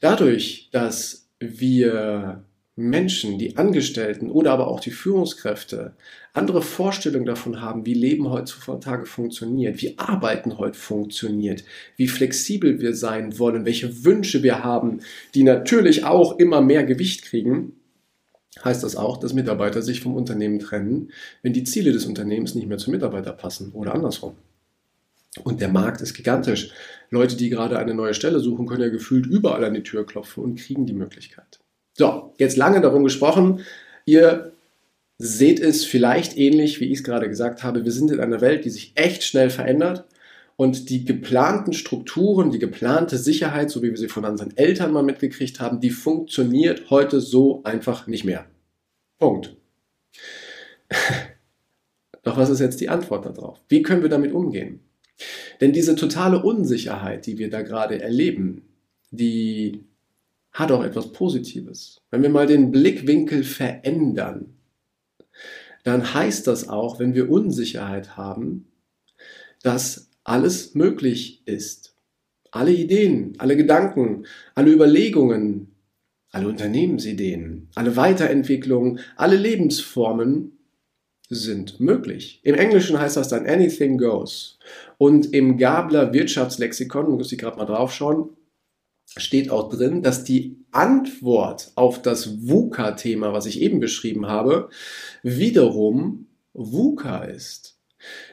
Dadurch, 0.00 0.68
dass 0.72 1.28
wir 1.38 2.44
Menschen, 2.78 3.38
die 3.38 3.56
Angestellten 3.56 4.30
oder 4.30 4.52
aber 4.52 4.68
auch 4.68 4.80
die 4.80 4.90
Führungskräfte 4.90 5.94
andere 6.34 6.60
Vorstellungen 6.60 7.24
davon 7.24 7.62
haben, 7.62 7.86
wie 7.86 7.94
Leben 7.94 8.28
heutzutage 8.28 9.06
funktioniert, 9.06 9.80
wie 9.80 9.98
Arbeiten 9.98 10.58
heute 10.58 10.78
funktioniert, 10.78 11.64
wie 11.96 12.06
flexibel 12.06 12.78
wir 12.78 12.94
sein 12.94 13.38
wollen, 13.38 13.64
welche 13.64 14.04
Wünsche 14.04 14.42
wir 14.42 14.62
haben, 14.62 15.00
die 15.34 15.42
natürlich 15.42 16.04
auch 16.04 16.38
immer 16.38 16.60
mehr 16.60 16.84
Gewicht 16.84 17.22
kriegen, 17.22 17.72
heißt 18.62 18.84
das 18.84 18.94
auch, 18.94 19.16
dass 19.16 19.32
Mitarbeiter 19.32 19.80
sich 19.80 20.02
vom 20.02 20.14
Unternehmen 20.14 20.58
trennen, 20.58 21.12
wenn 21.42 21.54
die 21.54 21.64
Ziele 21.64 21.92
des 21.92 22.04
Unternehmens 22.04 22.54
nicht 22.54 22.68
mehr 22.68 22.78
zum 22.78 22.92
Mitarbeiter 22.92 23.32
passen 23.32 23.72
oder 23.72 23.94
andersrum. 23.94 24.36
Und 25.44 25.62
der 25.62 25.68
Markt 25.68 26.02
ist 26.02 26.12
gigantisch. 26.12 26.70
Leute, 27.08 27.36
die 27.36 27.48
gerade 27.48 27.78
eine 27.78 27.94
neue 27.94 28.14
Stelle 28.14 28.40
suchen, 28.40 28.66
können 28.66 28.82
ja 28.82 28.88
gefühlt 28.90 29.26
überall 29.26 29.64
an 29.64 29.74
die 29.74 29.82
Tür 29.82 30.04
klopfen 30.04 30.44
und 30.44 30.58
kriegen 30.58 30.86
die 30.86 30.94
Möglichkeit. 30.94 31.60
So, 31.96 32.34
jetzt 32.36 32.58
lange 32.58 32.82
darum 32.82 33.04
gesprochen. 33.04 33.64
Ihr 34.04 34.52
seht 35.18 35.60
es 35.60 35.86
vielleicht 35.86 36.36
ähnlich, 36.36 36.78
wie 36.80 36.86
ich 36.86 36.98
es 36.98 37.04
gerade 37.04 37.26
gesagt 37.28 37.62
habe. 37.62 37.84
Wir 37.84 37.92
sind 37.92 38.10
in 38.10 38.20
einer 38.20 38.42
Welt, 38.42 38.66
die 38.66 38.70
sich 38.70 38.92
echt 38.96 39.24
schnell 39.24 39.48
verändert. 39.48 40.04
Und 40.56 40.90
die 40.90 41.04
geplanten 41.04 41.72
Strukturen, 41.72 42.50
die 42.50 42.58
geplante 42.58 43.16
Sicherheit, 43.18 43.70
so 43.70 43.82
wie 43.82 43.90
wir 43.90 43.96
sie 43.96 44.08
von 44.08 44.24
unseren 44.24 44.56
Eltern 44.56 44.92
mal 44.92 45.02
mitgekriegt 45.02 45.60
haben, 45.60 45.80
die 45.80 45.90
funktioniert 45.90 46.90
heute 46.90 47.20
so 47.20 47.62
einfach 47.64 48.06
nicht 48.06 48.24
mehr. 48.24 48.46
Punkt. 49.18 49.56
Doch 52.22 52.36
was 52.36 52.50
ist 52.50 52.60
jetzt 52.60 52.80
die 52.80 52.88
Antwort 52.88 53.24
darauf? 53.24 53.60
Wie 53.68 53.82
können 53.82 54.02
wir 54.02 54.08
damit 54.08 54.32
umgehen? 54.32 54.80
Denn 55.60 55.72
diese 55.72 55.94
totale 55.94 56.42
Unsicherheit, 56.42 57.26
die 57.26 57.38
wir 57.38 57.48
da 57.48 57.62
gerade 57.62 58.02
erleben, 58.02 58.62
die 59.10 59.84
hat 60.56 60.72
auch 60.72 60.82
etwas 60.82 61.12
Positives. 61.12 62.00
Wenn 62.10 62.22
wir 62.22 62.30
mal 62.30 62.46
den 62.46 62.70
Blickwinkel 62.70 63.44
verändern, 63.44 64.54
dann 65.84 66.14
heißt 66.14 66.46
das 66.46 66.68
auch, 66.68 66.98
wenn 66.98 67.14
wir 67.14 67.30
Unsicherheit 67.30 68.16
haben, 68.16 68.66
dass 69.62 70.08
alles 70.24 70.74
möglich 70.74 71.42
ist. 71.46 71.94
Alle 72.50 72.72
Ideen, 72.72 73.34
alle 73.36 73.56
Gedanken, 73.56 74.24
alle 74.54 74.72
Überlegungen, 74.72 75.74
alle 76.32 76.48
Unternehmensideen, 76.48 77.68
alle 77.74 77.96
Weiterentwicklungen, 77.96 79.00
alle 79.16 79.36
Lebensformen 79.36 80.52
sind 81.28 81.80
möglich. 81.80 82.40
Im 82.44 82.54
Englischen 82.54 82.98
heißt 82.98 83.18
das 83.18 83.28
dann 83.28 83.46
anything 83.46 83.98
goes. 83.98 84.58
Und 84.96 85.34
im 85.34 85.58
Gabler 85.58 86.14
Wirtschaftslexikon, 86.14 87.10
muss 87.10 87.30
ich 87.30 87.38
gerade 87.38 87.58
mal 87.58 87.66
drauf 87.66 87.92
schauen, 87.92 88.30
steht 89.16 89.50
auch 89.50 89.70
drin, 89.70 90.02
dass 90.02 90.24
die 90.24 90.64
Antwort 90.70 91.72
auf 91.74 92.02
das 92.02 92.48
VUCA-Thema, 92.48 93.32
was 93.32 93.46
ich 93.46 93.60
eben 93.60 93.80
beschrieben 93.80 94.26
habe, 94.26 94.68
wiederum 95.22 96.26
VUCA 96.52 97.24
ist. 97.24 97.75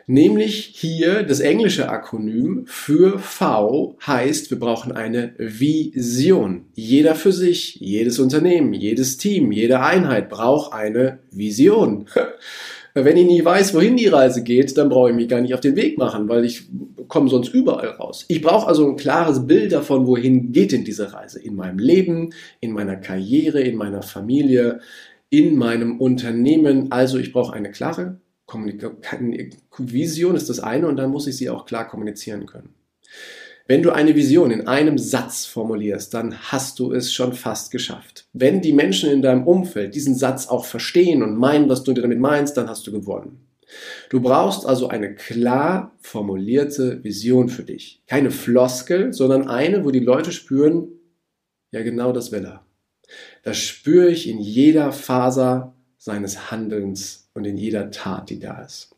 Nämlich 0.05 0.71
hier 0.73 1.23
das 1.23 1.39
englische 1.39 1.89
Akronym 1.89 2.65
für 2.65 3.19
V 3.19 3.95
heißt, 4.05 4.51
wir 4.51 4.59
brauchen 4.59 4.91
eine 4.91 5.33
Vision. 5.37 6.65
Jeder 6.73 7.15
für 7.15 7.31
sich, 7.31 7.75
jedes 7.75 8.19
Unternehmen, 8.19 8.73
jedes 8.73 9.17
Team, 9.17 9.51
jede 9.53 9.79
Einheit 9.79 10.29
braucht 10.29 10.73
eine 10.73 11.19
Vision. 11.31 12.05
Wenn 12.95 13.17
ich 13.17 13.25
nie 13.25 13.43
weiß, 13.43 13.73
wohin 13.73 13.97
die 13.97 14.07
Reise 14.07 14.43
geht, 14.43 14.77
dann 14.77 14.89
brauche 14.89 15.09
ich 15.09 15.15
mich 15.15 15.27
gar 15.27 15.41
nicht 15.41 15.55
auf 15.55 15.61
den 15.61 15.75
Weg 15.75 15.97
machen, 15.97 16.29
weil 16.29 16.45
ich 16.45 16.67
komme 17.07 17.27
sonst 17.27 17.51
überall 17.51 17.87
raus. 17.87 18.25
Ich 18.27 18.41
brauche 18.41 18.67
also 18.67 18.87
ein 18.87 18.97
klares 18.97 19.47
Bild 19.47 19.71
davon, 19.71 20.05
wohin 20.05 20.51
geht 20.51 20.73
denn 20.73 20.83
diese 20.83 21.11
Reise? 21.11 21.41
In 21.41 21.55
meinem 21.55 21.79
Leben, 21.79 22.33
in 22.59 22.71
meiner 22.71 22.97
Karriere, 22.97 23.61
in 23.61 23.77
meiner 23.77 24.03
Familie, 24.03 24.79
in 25.31 25.55
meinem 25.55 25.99
Unternehmen. 25.99 26.91
Also 26.91 27.17
ich 27.17 27.31
brauche 27.31 27.53
eine 27.53 27.71
klare 27.71 28.17
Vision 29.77 30.35
ist 30.35 30.49
das 30.49 30.59
eine 30.59 30.87
und 30.87 30.97
dann 30.97 31.11
muss 31.11 31.27
ich 31.27 31.37
sie 31.37 31.49
auch 31.49 31.65
klar 31.65 31.87
kommunizieren 31.87 32.45
können. 32.45 32.73
Wenn 33.65 33.81
du 33.81 33.91
eine 33.91 34.13
Vision 34.13 34.51
in 34.51 34.67
einem 34.67 34.97
Satz 34.97 35.45
formulierst, 35.45 36.13
dann 36.13 36.37
hast 36.51 36.79
du 36.79 36.91
es 36.91 37.13
schon 37.13 37.31
fast 37.33 37.71
geschafft. 37.71 38.27
Wenn 38.33 38.61
die 38.61 38.73
Menschen 38.73 39.09
in 39.09 39.21
deinem 39.21 39.47
Umfeld 39.47 39.95
diesen 39.95 40.15
Satz 40.15 40.47
auch 40.47 40.65
verstehen 40.65 41.23
und 41.23 41.37
meinen, 41.37 41.69
was 41.69 41.83
du 41.83 41.93
damit 41.93 42.19
meinst, 42.19 42.57
dann 42.57 42.67
hast 42.67 42.85
du 42.85 42.91
gewonnen. 42.91 43.47
Du 44.09 44.19
brauchst 44.19 44.65
also 44.65 44.89
eine 44.89 45.15
klar 45.15 45.95
formulierte 46.01 47.03
Vision 47.03 47.47
für 47.47 47.63
dich. 47.63 48.03
Keine 48.05 48.31
Floskel, 48.31 49.13
sondern 49.13 49.47
eine, 49.47 49.85
wo 49.85 49.91
die 49.91 49.99
Leute 49.99 50.33
spüren, 50.33 50.89
ja 51.71 51.81
genau 51.83 52.11
das 52.11 52.31
will 52.33 52.45
er. 52.45 52.65
Das 53.43 53.57
spüre 53.57 54.09
ich 54.09 54.27
in 54.27 54.39
jeder 54.39 54.91
Faser 54.91 55.73
seines 56.03 56.51
Handelns 56.51 57.29
und 57.33 57.45
in 57.45 57.55
jeder 57.55 57.89
Tat, 57.89 58.29
die 58.29 58.37
da 58.37 58.61
ist. 58.61 58.89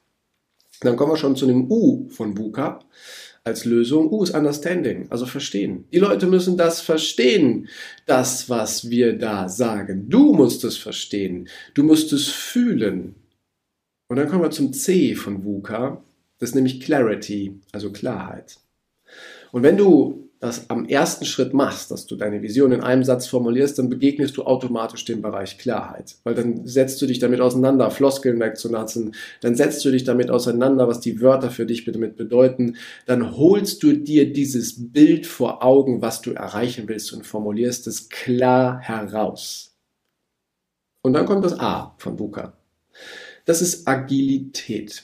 Dann 0.81 0.95
kommen 0.95 1.11
wir 1.11 1.17
schon 1.17 1.35
zu 1.35 1.45
dem 1.45 1.69
U 1.69 2.09
von 2.09 2.33
Buka 2.33 2.79
als 3.43 3.63
Lösung. 3.63 4.11
U 4.11 4.23
ist 4.23 4.33
Understanding, 4.33 5.05
also 5.11 5.27
verstehen. 5.27 5.85
Die 5.93 5.99
Leute 5.99 6.25
müssen 6.25 6.57
das 6.57 6.81
verstehen, 6.81 7.69
das, 8.07 8.49
was 8.49 8.89
wir 8.89 9.19
da 9.19 9.47
sagen. 9.49 10.09
Du 10.09 10.33
musst 10.33 10.63
es 10.63 10.77
verstehen. 10.77 11.47
Du 11.75 11.83
musst 11.83 12.11
es 12.11 12.27
fühlen. 12.27 13.13
Und 14.07 14.17
dann 14.17 14.27
kommen 14.27 14.41
wir 14.41 14.49
zum 14.49 14.73
C 14.73 15.13
von 15.13 15.45
VUCA. 15.45 16.03
Das 16.39 16.49
ist 16.49 16.55
nämlich 16.55 16.81
Clarity, 16.81 17.59
also 17.71 17.91
Klarheit. 17.91 18.57
Und 19.51 19.61
wenn 19.61 19.77
du 19.77 20.24
das 20.45 20.69
am 20.69 20.85
ersten 20.85 21.25
Schritt 21.25 21.53
machst, 21.53 21.91
dass 21.91 22.05
du 22.05 22.15
deine 22.15 22.41
Vision 22.41 22.71
in 22.71 22.81
einem 22.81 23.03
Satz 23.03 23.27
formulierst, 23.27 23.77
dann 23.79 23.89
begegnest 23.89 24.37
du 24.37 24.43
automatisch 24.43 25.03
dem 25.05 25.21
Bereich 25.21 25.57
Klarheit. 25.57 26.15
Weil 26.23 26.35
dann 26.35 26.65
setzt 26.65 27.01
du 27.01 27.05
dich 27.05 27.19
damit 27.19 27.41
auseinander, 27.41 27.91
Floskeln 27.91 28.39
wegzulassen, 28.39 29.15
dann 29.41 29.55
setzt 29.55 29.83
du 29.83 29.91
dich 29.91 30.03
damit 30.03 30.29
auseinander, 30.29 30.87
was 30.87 30.99
die 30.99 31.21
Wörter 31.21 31.49
für 31.49 31.65
dich 31.65 31.83
damit 31.85 32.15
bedeuten, 32.15 32.77
dann 33.05 33.35
holst 33.35 33.83
du 33.83 33.93
dir 33.93 34.31
dieses 34.31 34.91
Bild 34.91 35.25
vor 35.25 35.63
Augen, 35.63 36.01
was 36.01 36.21
du 36.21 36.31
erreichen 36.31 36.87
willst 36.87 37.11
und 37.13 37.25
formulierst 37.25 37.87
es 37.87 38.09
klar 38.09 38.79
heraus. 38.79 39.75
Und 41.01 41.13
dann 41.13 41.25
kommt 41.25 41.45
das 41.45 41.59
A 41.59 41.95
von 41.97 42.15
Buka. 42.15 42.53
Das 43.45 43.61
ist 43.61 43.87
Agilität. 43.87 45.03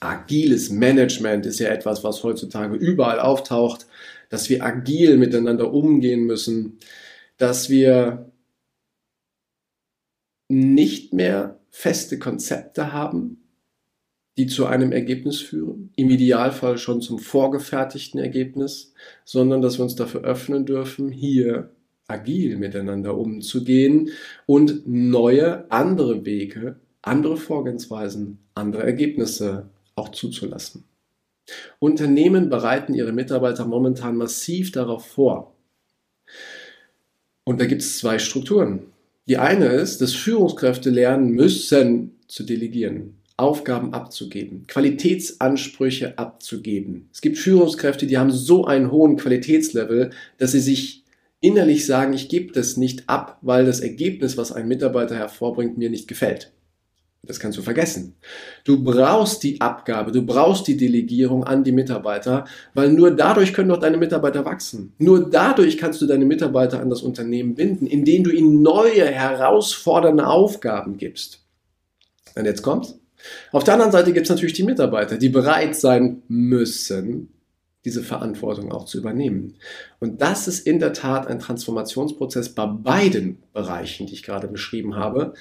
Agiles 0.00 0.70
Management 0.70 1.46
ist 1.46 1.60
ja 1.60 1.68
etwas, 1.68 2.02
was 2.04 2.22
heutzutage 2.22 2.76
überall 2.76 3.20
auftaucht, 3.20 3.86
dass 4.28 4.48
wir 4.48 4.64
agil 4.64 5.16
miteinander 5.16 5.72
umgehen 5.72 6.24
müssen, 6.24 6.78
dass 7.36 7.70
wir 7.70 8.30
nicht 10.48 11.12
mehr 11.12 11.58
feste 11.70 12.18
Konzepte 12.18 12.92
haben, 12.92 13.42
die 14.36 14.46
zu 14.46 14.66
einem 14.66 14.92
Ergebnis 14.92 15.40
führen, 15.40 15.92
im 15.96 16.10
Idealfall 16.10 16.78
schon 16.78 17.00
zum 17.00 17.18
vorgefertigten 17.18 18.20
Ergebnis, 18.20 18.92
sondern 19.24 19.62
dass 19.62 19.78
wir 19.78 19.84
uns 19.84 19.94
dafür 19.94 20.22
öffnen 20.22 20.66
dürfen, 20.66 21.10
hier 21.10 21.70
agil 22.06 22.56
miteinander 22.56 23.16
umzugehen 23.16 24.10
und 24.44 24.86
neue, 24.86 25.70
andere 25.70 26.24
Wege, 26.24 26.76
andere 27.02 27.36
Vorgehensweisen, 27.36 28.38
andere 28.54 28.84
Ergebnisse 28.84 29.70
auch 29.96 30.10
zuzulassen. 30.10 30.84
Unternehmen 31.78 32.48
bereiten 32.48 32.94
ihre 32.94 33.12
Mitarbeiter 33.12 33.66
momentan 33.66 34.16
massiv 34.16 34.72
darauf 34.72 35.06
vor. 35.06 35.54
Und 37.44 37.60
da 37.60 37.66
gibt 37.66 37.82
es 37.82 37.98
zwei 37.98 38.18
Strukturen. 38.18 38.86
Die 39.28 39.38
eine 39.38 39.66
ist, 39.66 40.00
dass 40.00 40.12
Führungskräfte 40.12 40.90
lernen 40.90 41.30
müssen 41.30 42.16
zu 42.28 42.44
delegieren, 42.44 43.16
Aufgaben 43.36 43.92
abzugeben, 43.92 44.66
Qualitätsansprüche 44.66 46.18
abzugeben. 46.18 47.08
Es 47.12 47.20
gibt 47.20 47.38
Führungskräfte, 47.38 48.06
die 48.06 48.18
haben 48.18 48.30
so 48.30 48.64
einen 48.64 48.90
hohen 48.90 49.16
Qualitätslevel, 49.16 50.10
dass 50.38 50.52
sie 50.52 50.60
sich 50.60 51.04
innerlich 51.40 51.86
sagen, 51.86 52.12
ich 52.12 52.28
gebe 52.28 52.52
das 52.52 52.76
nicht 52.76 53.08
ab, 53.08 53.38
weil 53.42 53.64
das 53.66 53.80
Ergebnis, 53.80 54.36
was 54.36 54.52
ein 54.52 54.68
Mitarbeiter 54.68 55.16
hervorbringt, 55.16 55.78
mir 55.78 55.90
nicht 55.90 56.08
gefällt. 56.08 56.52
Das 57.26 57.40
kannst 57.40 57.58
du 57.58 57.62
vergessen. 57.62 58.14
Du 58.64 58.82
brauchst 58.82 59.42
die 59.42 59.60
Abgabe, 59.60 60.12
du 60.12 60.22
brauchst 60.24 60.66
die 60.68 60.76
Delegierung 60.76 61.44
an 61.44 61.64
die 61.64 61.72
Mitarbeiter, 61.72 62.44
weil 62.74 62.92
nur 62.92 63.10
dadurch 63.10 63.52
können 63.52 63.68
doch 63.68 63.80
deine 63.80 63.96
Mitarbeiter 63.96 64.44
wachsen. 64.44 64.92
Nur 64.98 65.28
dadurch 65.28 65.76
kannst 65.76 66.00
du 66.00 66.06
deine 66.06 66.24
Mitarbeiter 66.24 66.80
an 66.80 66.90
das 66.90 67.02
Unternehmen 67.02 67.54
binden, 67.54 67.86
indem 67.86 68.24
du 68.24 68.30
ihnen 68.30 68.62
neue, 68.62 69.06
herausfordernde 69.06 70.26
Aufgaben 70.26 70.96
gibst. 70.96 71.40
Und 72.36 72.44
jetzt 72.44 72.62
kommt's. 72.62 72.98
Auf 73.50 73.64
der 73.64 73.74
anderen 73.74 73.92
Seite 73.92 74.12
gibt 74.12 74.26
es 74.26 74.30
natürlich 74.30 74.54
die 74.54 74.62
Mitarbeiter, 74.62 75.16
die 75.16 75.28
bereit 75.28 75.74
sein 75.74 76.22
müssen, 76.28 77.35
diese 77.86 78.02
Verantwortung 78.02 78.72
auch 78.72 78.84
zu 78.84 78.98
übernehmen. 78.98 79.54
Und 80.00 80.20
das 80.20 80.48
ist 80.48 80.66
in 80.66 80.80
der 80.80 80.92
Tat 80.92 81.28
ein 81.28 81.38
Transformationsprozess 81.38 82.50
bei 82.50 82.66
beiden 82.66 83.38
Bereichen, 83.54 84.06
die 84.06 84.14
ich 84.14 84.24
gerade 84.24 84.48
beschrieben 84.48 84.96
habe, 84.96 85.34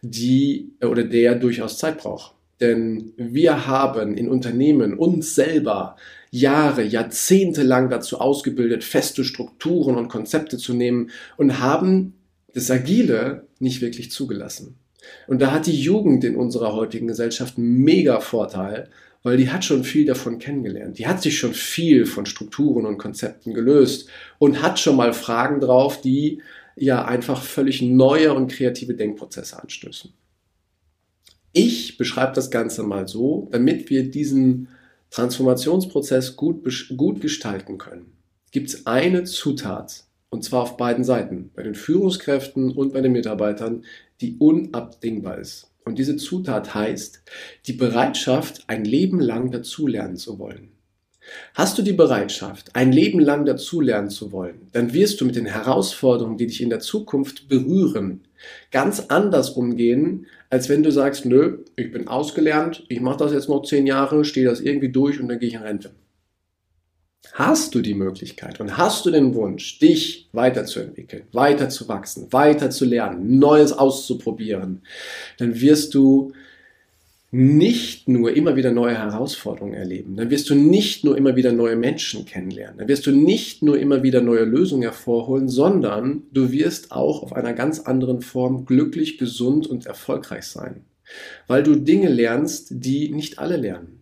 die 0.00 0.72
oder 0.82 1.04
der 1.04 1.34
durchaus 1.34 1.78
Zeit 1.78 1.98
braucht. 1.98 2.34
Denn 2.60 3.12
wir 3.16 3.66
haben 3.66 4.14
in 4.14 4.28
Unternehmen 4.28 4.94
uns 4.94 5.34
selber 5.34 5.96
Jahre, 6.30 6.82
Jahrzehnte 6.82 7.62
lang 7.62 7.90
dazu 7.90 8.18
ausgebildet, 8.18 8.82
feste 8.82 9.22
Strukturen 9.22 9.96
und 9.96 10.08
Konzepte 10.08 10.56
zu 10.56 10.72
nehmen 10.72 11.10
und 11.36 11.60
haben 11.60 12.14
das 12.54 12.70
Agile 12.70 13.46
nicht 13.58 13.82
wirklich 13.82 14.10
zugelassen. 14.10 14.76
Und 15.26 15.40
da 15.40 15.52
hat 15.52 15.66
die 15.66 15.78
Jugend 15.78 16.24
in 16.24 16.36
unserer 16.36 16.74
heutigen 16.74 17.08
Gesellschaft 17.08 17.58
einen 17.58 17.78
mega 17.78 18.20
Vorteil, 18.20 18.88
weil 19.22 19.36
die 19.36 19.50
hat 19.50 19.64
schon 19.64 19.84
viel 19.84 20.06
davon 20.06 20.38
kennengelernt. 20.38 20.98
Die 20.98 21.06
hat 21.06 21.22
sich 21.22 21.38
schon 21.38 21.54
viel 21.54 22.06
von 22.06 22.26
Strukturen 22.26 22.86
und 22.86 22.98
Konzepten 22.98 23.54
gelöst 23.54 24.08
und 24.38 24.62
hat 24.62 24.78
schon 24.78 24.96
mal 24.96 25.12
Fragen 25.12 25.60
drauf, 25.60 26.00
die 26.00 26.40
ja 26.76 27.04
einfach 27.04 27.42
völlig 27.42 27.82
neue 27.82 28.32
und 28.32 28.50
kreative 28.50 28.94
Denkprozesse 28.94 29.60
anstößen. 29.60 30.12
Ich 31.52 31.98
beschreibe 31.98 32.32
das 32.32 32.50
Ganze 32.50 32.82
mal 32.82 33.08
so, 33.08 33.48
damit 33.50 33.90
wir 33.90 34.10
diesen 34.10 34.68
Transformationsprozess 35.10 36.36
gut, 36.36 36.64
gut 36.96 37.20
gestalten 37.20 37.76
können. 37.76 38.12
Gibt 38.52 38.68
es 38.68 38.86
eine 38.86 39.24
Zutat, 39.24 40.04
und 40.30 40.44
zwar 40.44 40.62
auf 40.62 40.76
beiden 40.76 41.04
Seiten, 41.04 41.50
bei 41.54 41.62
den 41.62 41.74
Führungskräften 41.74 42.70
und 42.70 42.92
bei 42.92 43.00
den 43.00 43.12
Mitarbeitern, 43.12 43.84
die 44.20 44.36
unabdingbar 44.38 45.38
ist. 45.38 45.69
Und 45.90 45.98
diese 45.98 46.14
Zutat 46.14 46.72
heißt 46.72 47.24
die 47.66 47.72
Bereitschaft, 47.72 48.62
ein 48.68 48.84
Leben 48.84 49.18
lang 49.18 49.50
dazulernen 49.50 50.16
zu 50.16 50.38
wollen. 50.38 50.68
Hast 51.54 51.78
du 51.78 51.82
die 51.82 51.92
Bereitschaft, 51.92 52.76
ein 52.76 52.92
Leben 52.92 53.18
lang 53.18 53.44
dazulernen 53.44 54.08
zu 54.08 54.30
wollen, 54.30 54.68
dann 54.70 54.92
wirst 54.92 55.20
du 55.20 55.24
mit 55.24 55.34
den 55.34 55.46
Herausforderungen, 55.46 56.38
die 56.38 56.46
dich 56.46 56.62
in 56.62 56.70
der 56.70 56.78
Zukunft 56.78 57.48
berühren, 57.48 58.20
ganz 58.70 59.06
anders 59.08 59.50
umgehen, 59.50 60.26
als 60.48 60.68
wenn 60.68 60.84
du 60.84 60.92
sagst, 60.92 61.26
nö, 61.26 61.64
ich 61.74 61.90
bin 61.90 62.06
ausgelernt, 62.06 62.84
ich 62.88 63.00
mache 63.00 63.18
das 63.18 63.32
jetzt 63.32 63.48
noch 63.48 63.64
zehn 63.64 63.84
Jahre, 63.84 64.24
stehe 64.24 64.46
das 64.46 64.60
irgendwie 64.60 64.92
durch 64.92 65.20
und 65.20 65.26
dann 65.26 65.40
gehe 65.40 65.48
ich 65.48 65.54
in 65.56 65.62
Rente 65.62 65.90
hast 67.32 67.74
du 67.74 67.80
die 67.80 67.94
Möglichkeit 67.94 68.60
und 68.60 68.76
hast 68.76 69.06
du 69.06 69.10
den 69.10 69.34
Wunsch, 69.34 69.78
dich 69.78 70.28
weiterzuentwickeln, 70.32 71.24
weiterzuwachsen, 71.32 72.32
weiter 72.32 72.70
zu 72.70 72.84
lernen, 72.84 73.38
Neues 73.38 73.72
auszuprobieren, 73.72 74.82
dann 75.38 75.60
wirst 75.60 75.94
du 75.94 76.32
nicht 77.32 78.08
nur 78.08 78.34
immer 78.34 78.56
wieder 78.56 78.72
neue 78.72 78.98
Herausforderungen 78.98 79.74
erleben, 79.74 80.16
dann 80.16 80.30
wirst 80.30 80.50
du 80.50 80.56
nicht 80.56 81.04
nur 81.04 81.16
immer 81.16 81.36
wieder 81.36 81.52
neue 81.52 81.76
Menschen 81.76 82.24
kennenlernen, 82.24 82.78
dann 82.78 82.88
wirst 82.88 83.06
du 83.06 83.12
nicht 83.12 83.62
nur 83.62 83.78
immer 83.78 84.02
wieder 84.02 84.20
neue 84.20 84.42
Lösungen 84.44 84.82
hervorholen, 84.82 85.48
sondern 85.48 86.24
du 86.32 86.50
wirst 86.50 86.90
auch 86.90 87.22
auf 87.22 87.32
einer 87.32 87.52
ganz 87.52 87.80
anderen 87.80 88.20
Form 88.20 88.64
glücklich, 88.64 89.16
gesund 89.16 89.68
und 89.68 89.86
erfolgreich 89.86 90.44
sein, 90.44 90.84
weil 91.46 91.62
du 91.62 91.76
Dinge 91.76 92.08
lernst, 92.08 92.68
die 92.70 93.10
nicht 93.10 93.38
alle 93.38 93.56
lernen. 93.56 93.99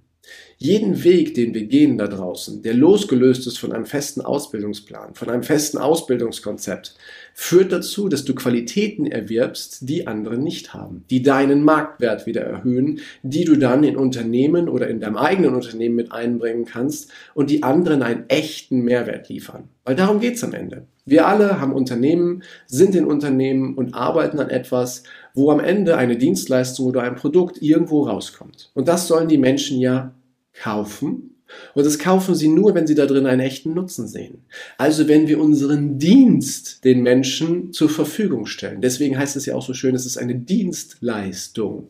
Jeden 0.61 1.04
Weg, 1.04 1.35
den 1.35 1.54
wir 1.54 1.66
gehen 1.66 1.99
da 1.99 2.08
draußen, 2.08 2.62
der 2.62 2.75
losgelöst 2.75 3.47
ist 3.47 3.58
von 3.58 3.73
einem 3.73 3.87
festen 3.87 4.20
Ausbildungsplan, 4.20 5.14
von 5.14 5.30
einem 5.30 5.44
festen 5.44 5.78
Ausbildungskonzept, 5.78 6.97
führt 7.32 7.70
dazu, 7.70 8.08
dass 8.08 8.25
du 8.25 8.35
Qualitäten 8.35 9.06
erwirbst, 9.06 9.88
die 9.88 10.08
andere 10.08 10.37
nicht 10.37 10.75
haben, 10.75 11.04
die 11.11 11.23
deinen 11.23 11.62
Marktwert 11.62 12.26
wieder 12.26 12.41
erhöhen, 12.43 12.99
die 13.23 13.45
du 13.45 13.54
dann 13.54 13.84
in 13.84 13.97
Unternehmen 13.97 14.69
oder 14.69 14.88
in 14.88 14.99
deinem 14.99 15.17
eigenen 15.17 15.54
Unternehmen 15.54 15.95
mit 15.95 16.10
einbringen 16.10 16.64
kannst 16.64 17.12
und 17.34 17.50
die 17.50 17.62
anderen 17.62 18.02
einen 18.02 18.28
echten 18.28 18.80
Mehrwert 18.80 19.28
liefern. 19.28 19.69
Weil 19.84 19.95
darum 19.95 20.19
geht's 20.19 20.43
am 20.43 20.54
Ende. 20.54 20.86
Wir 21.06 21.26
alle 21.26 21.60
haben 21.60 21.73
Unternehmen, 21.73 22.43
sind 22.67 22.95
in 22.95 23.06
Unternehmen 23.06 23.75
und 23.76 23.95
arbeiten 23.95 24.41
an 24.41 24.50
etwas, 24.50 25.04
wo 25.38 25.50
am 25.50 25.60
Ende 25.60 25.96
eine 25.96 26.18
Dienstleistung 26.18 26.86
oder 26.86 27.02
ein 27.02 27.14
Produkt 27.16 27.62
irgendwo 27.62 28.02
rauskommt. 28.02 28.70
Und 28.74 28.88
das 28.88 29.06
sollen 29.06 29.28
die 29.28 29.38
Menschen 29.38 29.78
ja 29.78 30.14
kaufen. 30.52 31.36
Und 31.74 31.86
das 31.86 31.98
kaufen 31.98 32.34
sie 32.34 32.48
nur, 32.48 32.74
wenn 32.74 32.86
sie 32.86 32.94
da 32.94 33.06
drin 33.06 33.24
einen 33.24 33.40
echten 33.40 33.72
Nutzen 33.72 34.06
sehen. 34.06 34.44
Also 34.76 35.08
wenn 35.08 35.28
wir 35.28 35.40
unseren 35.40 35.98
Dienst 35.98 36.84
den 36.84 37.02
Menschen 37.02 37.72
zur 37.72 37.88
Verfügung 37.88 38.44
stellen. 38.44 38.82
Deswegen 38.82 39.16
heißt 39.16 39.36
es 39.36 39.46
ja 39.46 39.54
auch 39.54 39.64
so 39.64 39.72
schön, 39.72 39.94
es 39.94 40.04
ist 40.04 40.18
eine 40.18 40.34
Dienstleistung. 40.34 41.88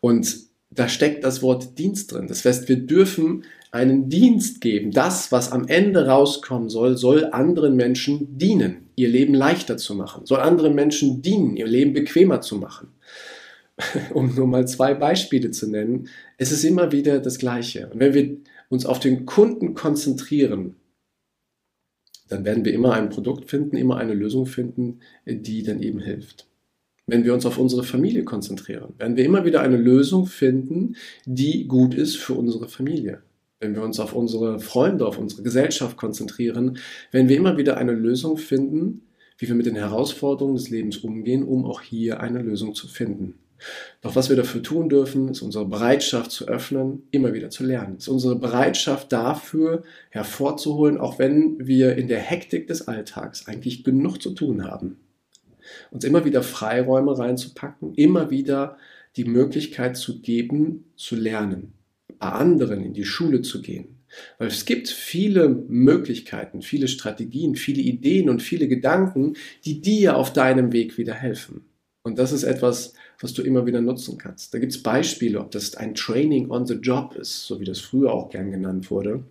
Und 0.00 0.36
da 0.70 0.88
steckt 0.88 1.24
das 1.24 1.42
Wort 1.42 1.78
Dienst 1.78 2.12
drin. 2.12 2.26
Das 2.26 2.44
heißt, 2.44 2.68
wir 2.68 2.76
dürfen 2.76 3.44
einen 3.70 4.08
Dienst 4.08 4.60
geben. 4.60 4.90
Das, 4.90 5.32
was 5.32 5.52
am 5.52 5.66
Ende 5.66 6.06
rauskommen 6.06 6.68
soll, 6.68 6.96
soll 6.96 7.26
anderen 7.32 7.76
Menschen 7.76 8.36
dienen, 8.36 8.87
ihr 8.98 9.08
Leben 9.08 9.34
leichter 9.34 9.76
zu 9.76 9.94
machen, 9.94 10.26
soll 10.26 10.40
anderen 10.40 10.74
Menschen 10.74 11.22
dienen, 11.22 11.56
ihr 11.56 11.66
Leben 11.66 11.92
bequemer 11.92 12.40
zu 12.40 12.56
machen. 12.56 12.88
um 14.14 14.34
nur 14.34 14.46
mal 14.46 14.66
zwei 14.66 14.94
Beispiele 14.94 15.50
zu 15.50 15.70
nennen, 15.70 16.08
es 16.36 16.52
ist 16.52 16.64
immer 16.64 16.92
wieder 16.92 17.20
das 17.20 17.38
Gleiche. 17.38 17.88
Und 17.88 18.00
wenn 18.00 18.14
wir 18.14 18.36
uns 18.68 18.86
auf 18.86 19.00
den 19.00 19.26
Kunden 19.26 19.74
konzentrieren, 19.74 20.76
dann 22.28 22.44
werden 22.44 22.64
wir 22.64 22.74
immer 22.74 22.92
ein 22.92 23.08
Produkt 23.08 23.48
finden, 23.48 23.76
immer 23.76 23.96
eine 23.96 24.14
Lösung 24.14 24.46
finden, 24.46 25.00
die 25.24 25.62
dann 25.62 25.82
eben 25.82 26.00
hilft. 26.00 26.46
Wenn 27.06 27.24
wir 27.24 27.32
uns 27.32 27.46
auf 27.46 27.56
unsere 27.56 27.84
Familie 27.84 28.24
konzentrieren, 28.24 28.92
werden 28.98 29.16
wir 29.16 29.24
immer 29.24 29.46
wieder 29.46 29.62
eine 29.62 29.78
Lösung 29.78 30.26
finden, 30.26 30.96
die 31.24 31.66
gut 31.66 31.94
ist 31.94 32.16
für 32.16 32.34
unsere 32.34 32.68
Familie. 32.68 33.22
Wenn 33.60 33.74
wir 33.74 33.82
uns 33.82 33.98
auf 33.98 34.12
unsere 34.12 34.60
Freunde, 34.60 35.06
auf 35.06 35.18
unsere 35.18 35.42
Gesellschaft 35.42 35.96
konzentrieren, 35.96 36.78
werden 37.10 37.28
wir 37.28 37.36
immer 37.36 37.56
wieder 37.56 37.76
eine 37.76 37.92
Lösung 37.92 38.36
finden, 38.36 39.02
wie 39.36 39.48
wir 39.48 39.54
mit 39.56 39.66
den 39.66 39.74
Herausforderungen 39.74 40.56
des 40.56 40.70
Lebens 40.70 40.98
umgehen, 40.98 41.42
um 41.42 41.64
auch 41.64 41.82
hier 41.82 42.20
eine 42.20 42.40
Lösung 42.40 42.74
zu 42.74 42.86
finden. 42.86 43.34
Doch 44.00 44.14
was 44.14 44.28
wir 44.28 44.36
dafür 44.36 44.62
tun 44.62 44.88
dürfen, 44.88 45.28
ist 45.28 45.42
unsere 45.42 45.66
Bereitschaft 45.66 46.30
zu 46.30 46.46
öffnen, 46.46 47.02
immer 47.10 47.34
wieder 47.34 47.50
zu 47.50 47.64
lernen. 47.64 47.96
Ist 47.96 48.06
unsere 48.06 48.36
Bereitschaft 48.36 49.12
dafür 49.12 49.82
hervorzuholen, 50.10 50.98
auch 50.98 51.18
wenn 51.18 51.66
wir 51.66 51.96
in 51.96 52.06
der 52.06 52.20
Hektik 52.20 52.68
des 52.68 52.86
Alltags 52.86 53.48
eigentlich 53.48 53.82
genug 53.82 54.22
zu 54.22 54.30
tun 54.30 54.64
haben. 54.64 55.00
Uns 55.90 56.04
immer 56.04 56.24
wieder 56.24 56.42
Freiräume 56.42 57.18
reinzupacken, 57.18 57.94
immer 57.94 58.30
wieder 58.30 58.76
die 59.16 59.24
Möglichkeit 59.24 59.96
zu 59.96 60.20
geben, 60.20 60.84
zu 60.94 61.16
lernen, 61.16 61.72
anderen 62.20 62.82
in 62.82 62.94
die 62.94 63.04
Schule 63.04 63.42
zu 63.42 63.62
gehen. 63.62 63.98
Weil 64.38 64.48
es 64.48 64.64
gibt 64.64 64.88
viele 64.88 65.48
Möglichkeiten, 65.48 66.62
viele 66.62 66.88
Strategien, 66.88 67.56
viele 67.56 67.82
Ideen 67.82 68.30
und 68.30 68.42
viele 68.42 68.68
Gedanken, 68.68 69.34
die 69.64 69.80
dir 69.80 70.16
auf 70.16 70.32
deinem 70.32 70.72
Weg 70.72 70.96
wieder 70.96 71.14
helfen. 71.14 71.66
Und 72.02 72.18
das 72.18 72.32
ist 72.32 72.44
etwas, 72.44 72.94
was 73.20 73.34
du 73.34 73.42
immer 73.42 73.66
wieder 73.66 73.82
nutzen 73.82 74.16
kannst. 74.16 74.54
Da 74.54 74.58
gibt 74.58 74.72
es 74.72 74.82
Beispiele, 74.82 75.40
ob 75.40 75.50
das 75.50 75.74
ein 75.74 75.94
Training 75.94 76.50
on 76.50 76.66
the 76.66 76.74
Job 76.74 77.14
ist, 77.16 77.46
so 77.46 77.60
wie 77.60 77.64
das 77.64 77.80
früher 77.80 78.12
auch 78.12 78.30
gern 78.30 78.50
genannt 78.50 78.90
wurde, 78.90 79.24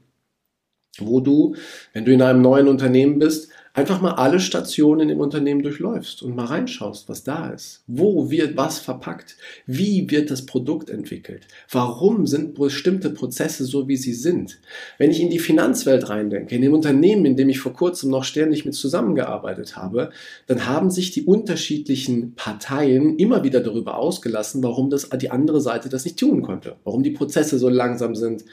wo 1.00 1.20
du, 1.20 1.56
wenn 1.94 2.06
du 2.06 2.14
in 2.14 2.22
einem 2.22 2.42
neuen 2.42 2.68
Unternehmen 2.68 3.18
bist, 3.18 3.50
einfach 3.78 4.02
mal 4.02 4.14
alle 4.14 4.40
Stationen 4.40 5.08
im 5.08 5.20
Unternehmen 5.20 5.62
durchläufst 5.62 6.24
und 6.24 6.36
mal 6.36 6.46
reinschaust, 6.46 7.08
was 7.10 7.24
da 7.24 7.52
ist. 7.52 7.84
Wo 7.86 8.32
wird 8.32 8.58
was 8.58 8.80
verpackt? 8.80 9.38
Wie 9.68 10.10
wird 10.10 10.32
das 10.32 10.48
Produkt 10.48 10.90
entwickelt? 10.90 11.44
Warum 11.70 12.26
sind 12.26 12.56
bestimmte 12.56 13.12
Prozesse 13.12 13.66
so, 13.66 13.88
wie 13.88 13.96
sie 13.96 14.16
sind? 14.16 14.58
Wenn 14.98 15.12
ich 15.12 15.22
in 15.22 15.30
die 15.30 15.38
Finanzwelt 15.38 16.10
reindenke, 16.10 16.56
in 16.56 16.64
dem 16.64 16.74
Unternehmen, 16.74 17.26
in 17.26 17.38
dem 17.38 17.50
ich 17.50 17.60
vor 17.60 17.74
kurzem 17.74 18.10
noch 18.10 18.24
ständig 18.24 18.66
mit 18.66 18.74
zusammengearbeitet 18.74 19.78
habe, 19.78 20.10
dann 20.48 20.66
haben 20.66 20.90
sich 20.90 21.12
die 21.12 21.26
unterschiedlichen 21.26 22.34
Parteien 22.34 23.18
immer 23.18 23.44
wieder 23.44 23.60
darüber 23.60 24.00
ausgelassen, 24.00 24.64
warum 24.64 24.90
das 24.90 25.08
die 25.22 25.30
andere 25.30 25.62
Seite 25.62 25.88
das 25.88 26.04
nicht 26.04 26.18
tun 26.18 26.42
konnte, 26.42 26.78
warum 26.84 27.04
die 27.04 27.12
Prozesse 27.12 27.60
so 27.60 27.70
langsam 27.70 28.16
sind, 28.16 28.44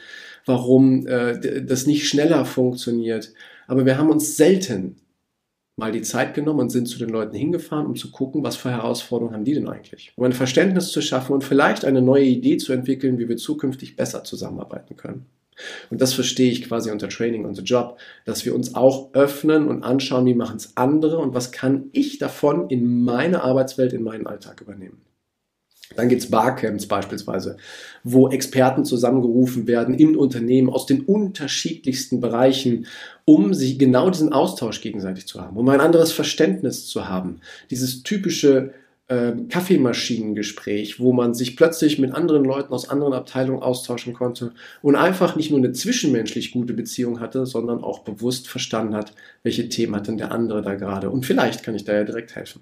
warum 0.45 1.07
äh, 1.07 1.63
das 1.63 1.87
nicht 1.87 2.07
schneller 2.07 2.45
funktioniert. 2.45 3.33
Aber 3.65 3.87
wir 3.87 3.97
haben 3.97 4.11
uns 4.11 4.37
selten 4.37 4.97
mal 5.77 5.91
die 5.91 6.01
Zeit 6.01 6.33
genommen 6.33 6.61
und 6.61 6.69
sind 6.69 6.87
zu 6.87 6.97
den 6.97 7.09
Leuten 7.09 7.35
hingefahren, 7.35 7.85
um 7.85 7.95
zu 7.95 8.11
gucken, 8.11 8.43
was 8.43 8.55
für 8.55 8.71
Herausforderungen 8.71 9.35
haben 9.35 9.45
die 9.45 9.53
denn 9.53 9.67
eigentlich. 9.67 10.13
Um 10.15 10.23
ein 10.23 10.33
Verständnis 10.33 10.91
zu 10.91 11.01
schaffen 11.01 11.33
und 11.33 11.43
vielleicht 11.43 11.83
eine 11.83 12.01
neue 12.01 12.23
Idee 12.23 12.57
zu 12.57 12.71
entwickeln, 12.71 13.19
wie 13.19 13.27
wir 13.27 13.37
zukünftig 13.37 13.95
besser 13.95 14.23
zusammenarbeiten 14.23 14.95
können. 14.95 15.25
Und 15.89 16.01
das 16.01 16.13
verstehe 16.13 16.51
ich 16.51 16.67
quasi 16.67 16.91
unter 16.91 17.09
Training 17.09 17.45
on 17.45 17.55
the 17.55 17.61
Job, 17.61 17.97
dass 18.25 18.45
wir 18.45 18.53
uns 18.53 18.75
auch 18.75 19.13
öffnen 19.13 19.67
und 19.67 19.83
anschauen, 19.83 20.25
wie 20.25 20.33
machen 20.33 20.57
es 20.57 20.75
andere 20.75 21.17
und 21.17 21.33
was 21.33 21.51
kann 21.51 21.89
ich 21.93 22.17
davon 22.19 22.69
in 22.69 23.03
meine 23.03 23.43
Arbeitswelt, 23.43 23.93
in 23.93 24.03
meinen 24.03 24.27
Alltag 24.27 24.61
übernehmen. 24.61 25.01
Dann 25.95 26.09
gibt 26.09 26.21
es 26.21 26.29
Barcamps 26.29 26.85
beispielsweise, 26.85 27.57
wo 28.03 28.29
Experten 28.29 28.85
zusammengerufen 28.85 29.67
werden 29.67 29.95
im 29.95 30.17
Unternehmen 30.17 30.69
aus 30.69 30.85
den 30.85 31.01
unterschiedlichsten 31.01 32.21
Bereichen, 32.21 32.87
um 33.25 33.53
sich 33.53 33.79
genau 33.79 34.09
diesen 34.09 34.33
Austausch 34.33 34.81
gegenseitig 34.81 35.27
zu 35.27 35.41
haben, 35.41 35.57
um 35.57 35.67
ein 35.69 35.81
anderes 35.81 36.11
Verständnis 36.11 36.87
zu 36.87 37.07
haben. 37.07 37.41
Dieses 37.69 38.03
typische 38.03 38.73
äh, 39.07 39.33
Kaffeemaschinengespräch, 39.49 40.99
wo 40.99 41.13
man 41.13 41.33
sich 41.33 41.55
plötzlich 41.55 41.99
mit 41.99 42.13
anderen 42.13 42.43
Leuten 42.43 42.73
aus 42.73 42.89
anderen 42.89 43.13
Abteilungen 43.13 43.61
austauschen 43.61 44.13
konnte 44.13 44.53
und 44.81 44.95
einfach 44.95 45.35
nicht 45.35 45.51
nur 45.51 45.59
eine 45.59 45.73
zwischenmenschlich 45.73 46.51
gute 46.51 46.73
Beziehung 46.73 47.19
hatte, 47.19 47.45
sondern 47.45 47.83
auch 47.83 47.99
bewusst 47.99 48.47
verstanden 48.47 48.95
hat, 48.95 49.13
welche 49.43 49.69
Themen 49.69 49.95
hat 49.95 50.07
denn 50.07 50.17
der 50.17 50.31
andere 50.31 50.61
da 50.61 50.73
gerade. 50.73 51.09
Und 51.09 51.25
vielleicht 51.25 51.63
kann 51.63 51.75
ich 51.75 51.83
da 51.83 51.93
ja 51.93 52.03
direkt 52.03 52.35
helfen. 52.35 52.61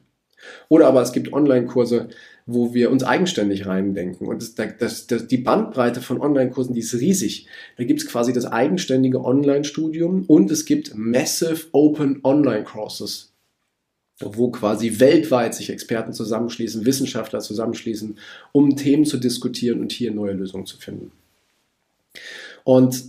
Oder 0.69 0.87
aber 0.87 1.01
es 1.01 1.11
gibt 1.11 1.31
Online-Kurse, 1.31 2.09
wo 2.45 2.73
wir 2.73 2.91
uns 2.91 3.03
eigenständig 3.03 3.65
reindenken. 3.65 4.27
Und 4.27 4.41
das, 4.41 4.55
das, 4.77 5.07
das, 5.07 5.27
die 5.27 5.37
Bandbreite 5.37 6.01
von 6.01 6.19
Online-Kursen, 6.19 6.73
die 6.73 6.81
ist 6.81 6.93
riesig. 6.93 7.47
Da 7.77 7.83
gibt 7.83 8.01
es 8.01 8.07
quasi 8.07 8.33
das 8.33 8.45
eigenständige 8.45 9.23
Online-Studium 9.23 10.25
und 10.25 10.51
es 10.51 10.65
gibt 10.65 10.95
Massive 10.95 11.67
Open 11.71 12.19
Online-Courses, 12.23 13.31
wo 14.19 14.51
quasi 14.51 14.99
weltweit 14.99 15.55
sich 15.55 15.69
Experten 15.69 16.13
zusammenschließen, 16.13 16.85
Wissenschaftler 16.85 17.39
zusammenschließen, 17.39 18.17
um 18.51 18.75
Themen 18.75 19.05
zu 19.05 19.17
diskutieren 19.17 19.79
und 19.79 19.91
hier 19.91 20.11
neue 20.11 20.33
Lösungen 20.33 20.65
zu 20.65 20.77
finden. 20.77 21.11
Und 22.63 23.03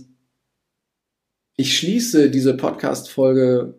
ich 1.57 1.77
schließe 1.77 2.29
diese 2.29 2.55
Podcast-Folge 2.55 3.75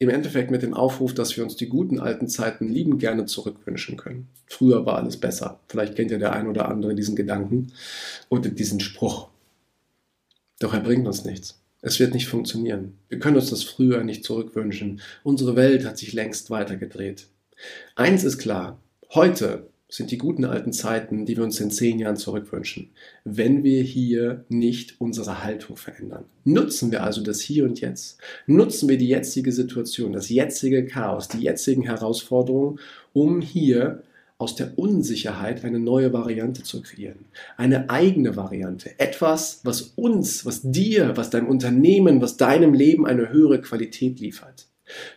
im 0.00 0.08
Endeffekt 0.08 0.50
mit 0.50 0.62
dem 0.62 0.72
Aufruf, 0.72 1.12
dass 1.12 1.36
wir 1.36 1.44
uns 1.44 1.56
die 1.56 1.68
guten 1.68 2.00
alten 2.00 2.26
Zeiten 2.26 2.68
lieben 2.68 2.98
gerne 2.98 3.26
zurückwünschen 3.26 3.98
können. 3.98 4.28
Früher 4.46 4.86
war 4.86 4.96
alles 4.96 5.18
besser. 5.18 5.60
Vielleicht 5.68 5.94
kennt 5.94 6.10
ja 6.10 6.16
der 6.16 6.32
ein 6.32 6.48
oder 6.48 6.68
andere 6.68 6.94
diesen 6.94 7.16
Gedanken 7.16 7.72
oder 8.30 8.48
diesen 8.48 8.80
Spruch. 8.80 9.28
Doch 10.58 10.72
er 10.72 10.80
bringt 10.80 11.06
uns 11.06 11.26
nichts. 11.26 11.60
Es 11.82 12.00
wird 12.00 12.14
nicht 12.14 12.28
funktionieren. 12.28 12.96
Wir 13.10 13.18
können 13.18 13.36
uns 13.36 13.50
das 13.50 13.62
früher 13.62 14.02
nicht 14.02 14.24
zurückwünschen. 14.24 15.02
Unsere 15.22 15.54
Welt 15.54 15.84
hat 15.84 15.98
sich 15.98 16.14
längst 16.14 16.48
weitergedreht. 16.48 17.26
Eins 17.94 18.24
ist 18.24 18.38
klar. 18.38 18.80
Heute 19.12 19.68
sind 19.90 20.12
die 20.12 20.18
guten 20.18 20.44
alten 20.44 20.72
Zeiten, 20.72 21.26
die 21.26 21.36
wir 21.36 21.44
uns 21.44 21.60
in 21.60 21.70
zehn 21.70 21.98
Jahren 21.98 22.16
zurückwünschen, 22.16 22.90
wenn 23.24 23.64
wir 23.64 23.82
hier 23.82 24.44
nicht 24.48 25.00
unsere 25.00 25.42
Haltung 25.42 25.76
verändern. 25.76 26.24
Nutzen 26.44 26.92
wir 26.92 27.02
also 27.02 27.22
das 27.22 27.40
Hier 27.40 27.64
und 27.64 27.80
Jetzt. 27.80 28.18
Nutzen 28.46 28.88
wir 28.88 28.96
die 28.96 29.08
jetzige 29.08 29.52
Situation, 29.52 30.12
das 30.12 30.28
jetzige 30.28 30.86
Chaos, 30.86 31.28
die 31.28 31.40
jetzigen 31.40 31.82
Herausforderungen, 31.82 32.78
um 33.12 33.40
hier 33.40 34.02
aus 34.38 34.54
der 34.54 34.78
Unsicherheit 34.78 35.64
eine 35.64 35.78
neue 35.78 36.14
Variante 36.14 36.62
zu 36.62 36.80
kreieren. 36.80 37.26
Eine 37.58 37.90
eigene 37.90 38.36
Variante. 38.36 38.98
Etwas, 38.98 39.60
was 39.64 39.82
uns, 39.96 40.46
was 40.46 40.62
dir, 40.62 41.16
was 41.16 41.28
deinem 41.28 41.48
Unternehmen, 41.48 42.22
was 42.22 42.38
deinem 42.38 42.72
Leben 42.72 43.06
eine 43.06 43.30
höhere 43.30 43.60
Qualität 43.60 44.18
liefert. 44.18 44.66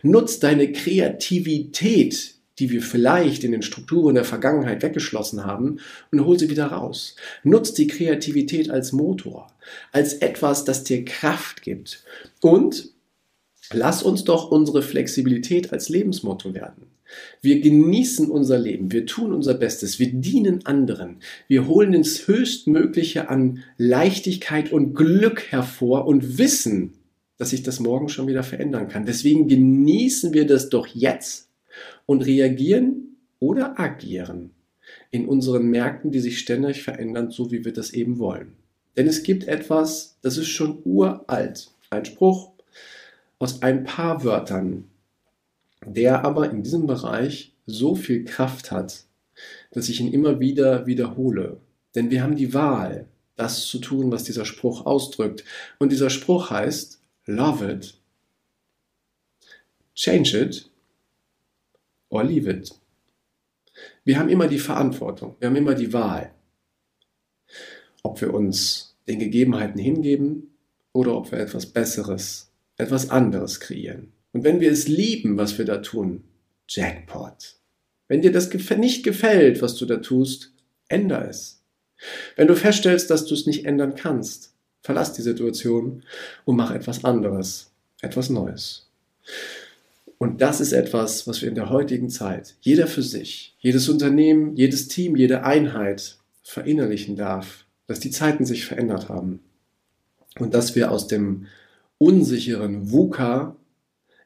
Nutz 0.02 0.40
deine 0.40 0.72
Kreativität 0.72 2.33
die 2.58 2.70
wir 2.70 2.82
vielleicht 2.82 3.44
in 3.44 3.52
den 3.52 3.62
Strukturen 3.62 4.14
der 4.14 4.24
Vergangenheit 4.24 4.82
weggeschlossen 4.82 5.44
haben, 5.44 5.78
und 6.10 6.24
hol 6.24 6.38
sie 6.38 6.50
wieder 6.50 6.66
raus. 6.66 7.16
Nutz 7.42 7.74
die 7.74 7.86
Kreativität 7.86 8.70
als 8.70 8.92
Motor, 8.92 9.48
als 9.92 10.14
etwas, 10.14 10.64
das 10.64 10.84
dir 10.84 11.04
Kraft 11.04 11.62
gibt. 11.62 12.04
Und 12.40 12.90
lass 13.72 14.02
uns 14.02 14.24
doch 14.24 14.50
unsere 14.50 14.82
Flexibilität 14.82 15.72
als 15.72 15.88
Lebensmotto 15.88 16.54
werden. 16.54 16.86
Wir 17.42 17.60
genießen 17.60 18.30
unser 18.30 18.58
Leben, 18.58 18.90
wir 18.92 19.06
tun 19.06 19.32
unser 19.32 19.54
Bestes, 19.54 19.98
wir 19.98 20.12
dienen 20.12 20.66
anderen, 20.66 21.18
wir 21.48 21.66
holen 21.66 21.92
ins 21.92 22.26
Höchstmögliche 22.26 23.28
an 23.28 23.62
Leichtigkeit 23.76 24.72
und 24.72 24.94
Glück 24.94 25.42
hervor 25.50 26.06
und 26.06 26.38
wissen, 26.38 26.94
dass 27.36 27.50
sich 27.50 27.62
das 27.62 27.80
morgen 27.80 28.08
schon 28.08 28.26
wieder 28.26 28.42
verändern 28.42 28.88
kann. 28.88 29.06
Deswegen 29.06 29.48
genießen 29.48 30.32
wir 30.32 30.46
das 30.46 30.70
doch 30.70 30.86
jetzt 30.86 31.48
und 32.06 32.24
reagieren 32.24 33.16
oder 33.38 33.78
agieren 33.78 34.50
in 35.10 35.26
unseren 35.26 35.66
Märkten, 35.66 36.10
die 36.10 36.20
sich 36.20 36.38
ständig 36.38 36.82
verändern, 36.82 37.30
so 37.30 37.50
wie 37.50 37.64
wir 37.64 37.72
das 37.72 37.90
eben 37.90 38.18
wollen. 38.18 38.54
Denn 38.96 39.06
es 39.06 39.22
gibt 39.22 39.44
etwas, 39.44 40.16
das 40.22 40.36
ist 40.36 40.48
schon 40.48 40.80
uralt. 40.84 41.70
Ein 41.90 42.04
Spruch 42.04 42.52
aus 43.38 43.62
ein 43.62 43.84
paar 43.84 44.24
Wörtern, 44.24 44.84
der 45.84 46.24
aber 46.24 46.50
in 46.50 46.62
diesem 46.62 46.86
Bereich 46.86 47.52
so 47.66 47.94
viel 47.94 48.24
Kraft 48.24 48.70
hat, 48.70 49.04
dass 49.72 49.88
ich 49.88 50.00
ihn 50.00 50.12
immer 50.12 50.40
wieder 50.40 50.86
wiederhole. 50.86 51.58
Denn 51.94 52.10
wir 52.10 52.22
haben 52.22 52.36
die 52.36 52.54
Wahl, 52.54 53.06
das 53.36 53.66
zu 53.66 53.78
tun, 53.78 54.12
was 54.12 54.24
dieser 54.24 54.44
Spruch 54.44 54.86
ausdrückt. 54.86 55.44
Und 55.78 55.90
dieser 55.90 56.10
Spruch 56.10 56.50
heißt, 56.50 57.00
love 57.26 57.70
it, 57.70 57.94
change 59.94 60.38
it 60.38 60.70
or 62.14 62.24
leave 62.24 62.48
it. 62.48 62.72
Wir 64.04 64.18
haben 64.18 64.28
immer 64.28 64.46
die 64.46 64.58
Verantwortung, 64.58 65.36
wir 65.40 65.48
haben 65.48 65.56
immer 65.56 65.74
die 65.74 65.92
Wahl, 65.92 66.32
ob 68.02 68.20
wir 68.20 68.32
uns 68.32 68.96
den 69.08 69.18
Gegebenheiten 69.18 69.80
hingeben 69.80 70.54
oder 70.92 71.16
ob 71.16 71.32
wir 71.32 71.40
etwas 71.40 71.66
Besseres, 71.66 72.52
etwas 72.76 73.10
anderes 73.10 73.60
kreieren. 73.60 74.12
Und 74.32 74.44
wenn 74.44 74.60
wir 74.60 74.70
es 74.70 74.88
lieben, 74.88 75.36
was 75.36 75.58
wir 75.58 75.64
da 75.64 75.78
tun, 75.78 76.24
Jackpot. 76.68 77.56
Wenn 78.08 78.22
dir 78.22 78.32
das 78.32 78.52
nicht 78.76 79.02
gefällt, 79.02 79.60
was 79.60 79.76
du 79.76 79.86
da 79.86 79.96
tust, 79.96 80.52
änder 80.88 81.28
es. 81.28 81.62
Wenn 82.36 82.48
du 82.48 82.56
feststellst, 82.56 83.10
dass 83.10 83.26
du 83.26 83.34
es 83.34 83.46
nicht 83.46 83.64
ändern 83.64 83.94
kannst, 83.94 84.54
verlass 84.82 85.12
die 85.12 85.22
Situation 85.22 86.04
und 86.44 86.56
mach 86.56 86.70
etwas 86.70 87.04
anderes, 87.04 87.72
etwas 88.02 88.30
Neues. 88.30 88.90
Und 90.18 90.40
das 90.40 90.60
ist 90.60 90.72
etwas, 90.72 91.26
was 91.26 91.42
wir 91.42 91.48
in 91.48 91.54
der 91.54 91.70
heutigen 91.70 92.08
Zeit, 92.08 92.56
jeder 92.60 92.86
für 92.86 93.02
sich, 93.02 93.56
jedes 93.58 93.88
Unternehmen, 93.88 94.56
jedes 94.56 94.88
Team, 94.88 95.16
jede 95.16 95.44
Einheit 95.44 96.18
verinnerlichen 96.42 97.16
darf, 97.16 97.64
dass 97.86 98.00
die 98.00 98.10
Zeiten 98.10 98.44
sich 98.44 98.64
verändert 98.64 99.08
haben. 99.08 99.40
Und 100.38 100.54
dass 100.54 100.74
wir 100.74 100.90
aus 100.90 101.06
dem 101.06 101.46
unsicheren 101.98 102.90
VUCA 102.90 103.56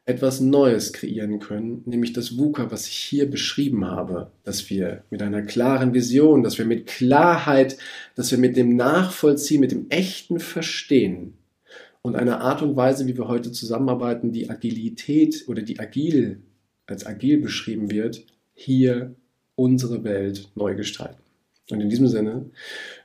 etwas 0.05 0.39
Neues 0.39 0.91
kreieren 0.91 1.39
können, 1.39 1.83
nämlich 1.85 2.13
das 2.13 2.35
VUCA, 2.35 2.71
was 2.71 2.87
ich 2.87 2.95
hier 2.95 3.29
beschrieben 3.29 3.85
habe, 3.85 4.31
dass 4.43 4.69
wir 4.69 5.03
mit 5.11 5.21
einer 5.21 5.43
klaren 5.43 5.93
Vision, 5.93 6.41
dass 6.41 6.57
wir 6.57 6.65
mit 6.65 6.87
Klarheit, 6.87 7.77
dass 8.15 8.31
wir 8.31 8.39
mit 8.39 8.57
dem 8.57 8.75
Nachvollziehen, 8.75 9.61
mit 9.61 9.71
dem 9.71 9.87
echten 9.89 10.39
Verstehen 10.39 11.38
und 12.01 12.15
eine 12.15 12.39
Art 12.41 12.61
und 12.61 12.75
Weise, 12.75 13.07
wie 13.07 13.17
wir 13.17 13.27
heute 13.27 13.51
zusammenarbeiten, 13.51 14.31
die 14.31 14.49
Agilität 14.49 15.45
oder 15.47 15.61
die 15.61 15.79
agil 15.79 16.41
als 16.87 17.05
agil 17.05 17.39
beschrieben 17.39 17.91
wird, 17.91 18.25
hier 18.53 19.15
unsere 19.55 20.03
Welt 20.03 20.49
neu 20.55 20.75
gestalten. 20.75 21.21
Und 21.71 21.81
in 21.81 21.89
diesem 21.89 22.07
Sinne 22.07 22.49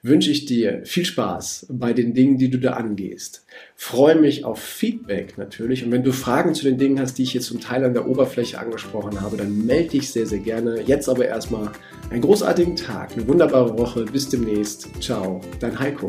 wünsche 0.03 0.31
ich 0.31 0.47
dir 0.47 0.81
viel 0.85 1.05
Spaß 1.05 1.67
bei 1.71 1.93
den 1.93 2.15
Dingen, 2.15 2.39
die 2.39 2.49
du 2.49 2.59
da 2.59 2.73
angehst. 2.73 3.45
Freue 3.77 4.15
mich 4.15 4.45
auf 4.45 4.59
Feedback 4.59 5.37
natürlich. 5.37 5.85
Und 5.85 5.93
wenn 5.93 6.03
du 6.03 6.13
Fragen 6.13 6.55
zu 6.55 6.65
den 6.65 6.79
Dingen 6.79 6.99
hast, 6.99 7.19
die 7.19 7.25
ich 7.25 7.35
jetzt 7.35 7.47
zum 7.47 7.61
Teil 7.61 7.85
an 7.85 7.93
der 7.93 8.09
Oberfläche 8.09 8.59
angesprochen 8.59 9.21
habe, 9.21 9.37
dann 9.37 9.67
melde 9.67 9.91
dich 9.91 10.11
sehr, 10.11 10.27
sehr 10.27 10.39
gerne. 10.39 10.81
Jetzt 10.81 11.09
aber 11.09 11.27
erstmal 11.27 11.73
einen 12.11 12.23
großartigen 12.23 12.77
Tag, 12.77 13.13
eine 13.13 13.29
wunderbare 13.29 13.79
Woche. 13.79 14.07
Bis 14.07 14.31
demnächst. 14.31 14.89
Ciao, 15.03 15.43
dein 15.61 15.79
Heiko. 15.79 16.09